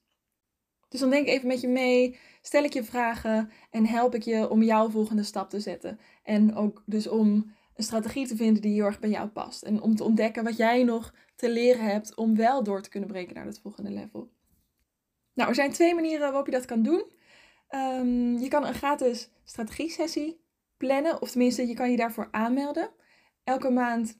Dus 0.88 1.00
dan 1.00 1.10
denk 1.10 1.26
even 1.26 1.48
met 1.48 1.60
je 1.60 1.68
mee, 1.68 2.18
stel 2.42 2.64
ik 2.64 2.72
je 2.72 2.84
vragen 2.84 3.50
en 3.70 3.86
help 3.86 4.14
ik 4.14 4.22
je 4.22 4.50
om 4.50 4.62
jouw 4.62 4.90
volgende 4.90 5.22
stap 5.22 5.50
te 5.50 5.60
zetten. 5.60 5.98
En 6.22 6.54
ook 6.54 6.82
dus 6.86 7.06
om 7.06 7.54
een 7.74 7.84
strategie 7.84 8.26
te 8.26 8.36
vinden 8.36 8.62
die 8.62 8.74
heel 8.74 8.84
erg 8.84 9.00
bij 9.00 9.10
jou 9.10 9.28
past. 9.28 9.62
En 9.62 9.80
om 9.80 9.96
te 9.96 10.04
ontdekken 10.04 10.44
wat 10.44 10.56
jij 10.56 10.82
nog 10.82 11.14
te 11.36 11.50
leren 11.50 11.84
hebt 11.84 12.14
om 12.14 12.36
wel 12.36 12.62
door 12.62 12.82
te 12.82 12.88
kunnen 12.88 13.08
breken 13.08 13.34
naar 13.34 13.46
het 13.46 13.60
volgende 13.60 13.90
level. 13.90 14.30
Nou, 15.34 15.48
er 15.48 15.54
zijn 15.54 15.72
twee 15.72 15.94
manieren 15.94 16.20
waarop 16.20 16.46
je 16.46 16.52
dat 16.52 16.64
kan 16.64 16.82
doen. 16.82 17.04
Um, 17.70 18.38
je 18.38 18.48
kan 18.48 18.66
een 18.66 18.74
gratis 18.74 19.30
strategie-sessie 19.44 20.40
plannen, 20.76 21.22
of 21.22 21.30
tenminste, 21.30 21.66
je 21.66 21.74
kan 21.74 21.90
je 21.90 21.96
daarvoor 21.96 22.28
aanmelden. 22.30 22.90
Elke 23.44 23.70
maand 23.70 24.18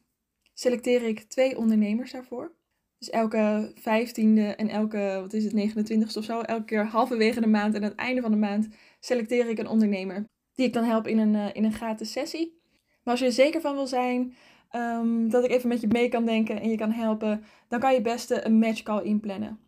selecteer 0.54 1.02
ik 1.02 1.20
twee 1.20 1.58
ondernemers 1.58 2.12
daarvoor. 2.12 2.54
Dus 2.98 3.10
elke 3.10 3.72
vijftiende 3.74 4.54
en 4.54 4.68
elke, 4.68 5.18
wat 5.20 5.32
is 5.32 5.44
het, 5.44 5.52
29ste 5.52 6.18
of 6.18 6.24
zo, 6.24 6.40
elke 6.40 6.64
keer 6.64 6.86
halverwege 6.86 7.40
de 7.40 7.46
maand 7.46 7.74
en 7.74 7.82
aan 7.82 7.88
het 7.88 7.98
einde 7.98 8.20
van 8.20 8.30
de 8.30 8.36
maand 8.36 8.68
selecteer 9.00 9.48
ik 9.48 9.58
een 9.58 9.68
ondernemer. 9.68 10.24
Die 10.54 10.66
ik 10.66 10.72
dan 10.72 10.84
help 10.84 11.06
in 11.06 11.18
een, 11.18 11.34
uh, 11.34 11.46
in 11.52 11.64
een 11.64 11.72
gratis 11.72 12.12
sessie. 12.12 12.62
Maar 13.02 13.12
als 13.12 13.20
je 13.20 13.26
er 13.26 13.32
zeker 13.32 13.60
van 13.60 13.74
wil 13.74 13.86
zijn 13.86 14.34
um, 14.72 15.30
dat 15.30 15.44
ik 15.44 15.50
even 15.50 15.68
met 15.68 15.80
je 15.80 15.86
mee 15.86 16.08
kan 16.08 16.24
denken 16.24 16.60
en 16.60 16.68
je 16.68 16.76
kan 16.76 16.90
helpen, 16.90 17.44
dan 17.68 17.80
kan 17.80 17.94
je 17.94 18.00
beste 18.00 18.46
een 18.46 18.58
matchcall 18.58 19.02
inplannen. 19.02 19.58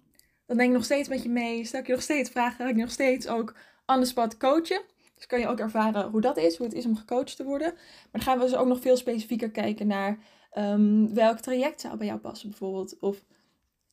Dan 0.47 0.57
denk 0.57 0.69
ik 0.69 0.77
nog 0.77 0.85
steeds 0.85 1.09
met 1.09 1.23
je 1.23 1.29
mee, 1.29 1.65
stel 1.65 1.81
ik 1.81 1.87
je 1.87 1.93
nog 1.93 2.03
steeds 2.03 2.31
vragen, 2.31 2.57
ga 2.57 2.71
ik 2.71 2.77
nog 2.77 2.91
steeds 2.91 3.29
ook 3.29 3.55
on 3.87 4.05
coachen. 4.39 4.83
Dus 5.15 5.27
kan 5.27 5.41
je 5.41 5.49
ook 5.49 5.59
ervaren 5.59 6.11
hoe 6.11 6.21
dat 6.21 6.37
is, 6.37 6.57
hoe 6.57 6.67
het 6.67 6.75
is 6.75 6.87
om 6.87 6.97
gecoacht 6.97 7.37
te 7.37 7.45
worden. 7.45 7.73
Maar 7.73 8.09
dan 8.11 8.21
gaan 8.21 8.39
we 8.39 8.45
dus 8.45 8.55
ook 8.55 8.67
nog 8.67 8.81
veel 8.81 8.97
specifieker 8.97 9.51
kijken 9.51 9.87
naar 9.87 10.19
um, 10.59 11.15
welk 11.15 11.39
traject 11.39 11.81
zou 11.81 11.97
bij 11.97 12.07
jou 12.07 12.19
passen 12.19 12.49
bijvoorbeeld. 12.49 12.99
Of 12.99 13.25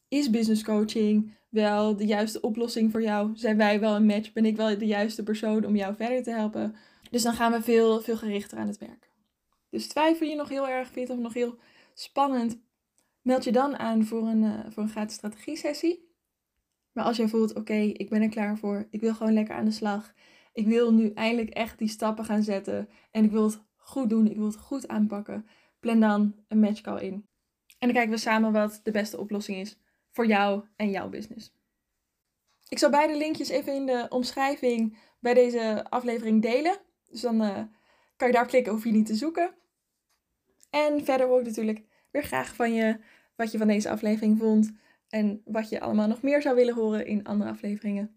is 0.07 0.29
business 0.29 0.63
coaching 0.63 1.35
wel 1.49 1.95
de 1.95 2.05
juiste 2.05 2.41
oplossing 2.41 2.91
voor 2.91 3.01
jou? 3.01 3.31
Zijn 3.35 3.57
wij 3.57 3.79
wel 3.79 3.95
een 3.95 4.05
match? 4.05 4.33
Ben 4.33 4.45
ik 4.45 4.55
wel 4.55 4.77
de 4.77 4.85
juiste 4.85 5.23
persoon 5.23 5.65
om 5.65 5.75
jou 5.75 5.95
verder 5.95 6.23
te 6.23 6.31
helpen? 6.31 6.75
Dus 7.11 7.23
dan 7.23 7.33
gaan 7.33 7.51
we 7.51 7.61
veel, 7.61 8.01
veel 8.01 8.17
gerichter 8.17 8.57
aan 8.57 8.67
het 8.67 8.77
werk. 8.77 9.09
Dus 9.69 9.87
twijfel 9.87 10.27
je 10.27 10.35
nog 10.35 10.49
heel 10.49 10.67
erg, 10.67 10.91
vind 10.91 11.07
het 11.07 11.19
nog 11.19 11.33
heel 11.33 11.55
spannend? 11.93 12.57
Meld 13.21 13.43
je 13.43 13.51
dan 13.51 13.77
aan 13.77 14.05
voor 14.05 14.27
een, 14.27 14.43
uh, 14.43 14.59
voor 14.69 14.83
een 14.83 14.89
gratis 14.89 15.15
strategie 15.15 15.57
sessie. 15.57 16.12
Maar 16.93 17.03
als 17.03 17.17
jij 17.17 17.27
voelt, 17.27 17.55
oké, 17.55 17.73
ik 17.73 18.09
ben 18.09 18.21
er 18.21 18.29
klaar 18.29 18.57
voor. 18.57 18.87
Ik 18.89 19.01
wil 19.01 19.13
gewoon 19.13 19.33
lekker 19.33 19.55
aan 19.55 19.65
de 19.65 19.71
slag. 19.71 20.13
Ik 20.53 20.67
wil 20.67 20.93
nu 20.93 21.09
eindelijk 21.09 21.49
echt 21.49 21.77
die 21.77 21.87
stappen 21.87 22.25
gaan 22.25 22.43
zetten. 22.43 22.89
En 23.11 23.23
ik 23.23 23.31
wil 23.31 23.43
het 23.43 23.61
goed 23.75 24.09
doen. 24.09 24.27
Ik 24.27 24.35
wil 24.35 24.45
het 24.45 24.57
goed 24.57 24.87
aanpakken. 24.87 25.47
Plan 25.79 25.99
dan 25.99 26.35
een 26.47 26.59
matchcall 26.59 27.01
in. 27.01 27.13
En 27.79 27.89
dan 27.89 27.93
kijken 27.93 28.11
we 28.11 28.17
samen 28.17 28.51
wat 28.51 28.79
de 28.83 28.91
beste 28.91 29.19
oplossing 29.19 29.57
is 29.57 29.77
voor 30.11 30.27
jou 30.27 30.63
en 30.75 30.89
jouw 30.89 31.09
business. 31.09 31.53
Ik 32.67 32.79
zal 32.79 32.89
beide 32.89 33.17
linkjes 33.17 33.49
even 33.49 33.73
in 33.73 33.85
de 33.85 34.05
omschrijving 34.09 34.97
bij 35.19 35.33
deze 35.33 35.85
aflevering 35.89 36.41
delen. 36.41 36.77
Dus 37.09 37.21
dan 37.21 37.41
uh, 37.41 37.61
kan 38.15 38.27
je 38.27 38.33
daar 38.33 38.45
klikken, 38.45 38.71
hoef 38.73 38.83
je 38.83 38.91
niet 38.91 39.05
te 39.05 39.15
zoeken. 39.15 39.55
En 40.69 41.05
verder 41.05 41.27
hoor 41.27 41.39
ik 41.39 41.45
natuurlijk 41.45 41.83
weer 42.11 42.23
graag 42.23 42.55
van 42.55 42.73
je 42.73 42.99
wat 43.35 43.51
je 43.51 43.57
van 43.57 43.67
deze 43.67 43.89
aflevering 43.89 44.37
vond. 44.37 44.73
En 45.13 45.41
wat 45.45 45.69
je 45.69 45.79
allemaal 45.79 46.07
nog 46.07 46.21
meer 46.21 46.41
zou 46.41 46.55
willen 46.55 46.73
horen 46.73 47.05
in 47.05 47.23
andere 47.23 47.49
afleveringen. 47.49 48.15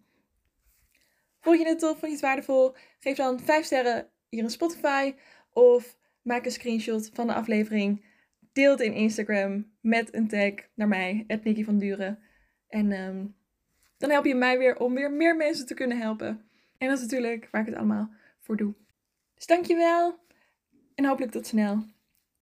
Vond 1.40 1.59
je 1.59 1.66
het 1.66 1.78
tof? 1.78 1.90
Vond 1.90 2.00
je 2.00 2.11
het 2.11 2.20
waardevol? 2.20 2.74
Geef 2.98 3.16
dan 3.16 3.40
5 3.40 3.64
sterren 3.64 4.11
hier 4.28 4.42
in 4.42 4.50
Spotify. 4.50 5.14
Of 5.52 5.98
maak 6.22 6.44
een 6.44 6.50
screenshot 6.50 7.11
van 7.12 7.26
de 7.26 7.35
aflevering. 7.35 8.04
Deel 8.52 8.70
het 8.70 8.80
in 8.80 8.92
Instagram 8.92 9.72
met 9.80 10.14
een 10.14 10.28
tag 10.28 10.52
naar 10.74 10.88
mij, 10.88 11.24
Nicky 11.26 11.64
van 11.64 11.78
Duren. 11.78 12.18
En 12.68 12.92
um, 12.92 13.37
dan 13.96 14.11
help 14.11 14.24
je 14.24 14.35
mij 14.35 14.59
weer 14.59 14.78
om 14.78 14.94
weer 14.94 15.12
meer 15.12 15.37
mensen 15.37 15.66
te 15.66 15.74
kunnen 15.74 15.98
helpen. 15.98 16.48
En 16.78 16.88
dat 16.88 16.96
is 16.96 17.02
natuurlijk 17.02 17.48
waar 17.50 17.61
ik 17.61 17.66
het 17.66 17.76
allemaal 17.76 18.11
voor 18.40 18.56
doe. 18.56 18.74
Dus 19.35 19.46
dankjewel 19.46 20.18
en 20.94 21.04
hopelijk 21.04 21.32
tot 21.32 21.46
snel. 21.46 21.85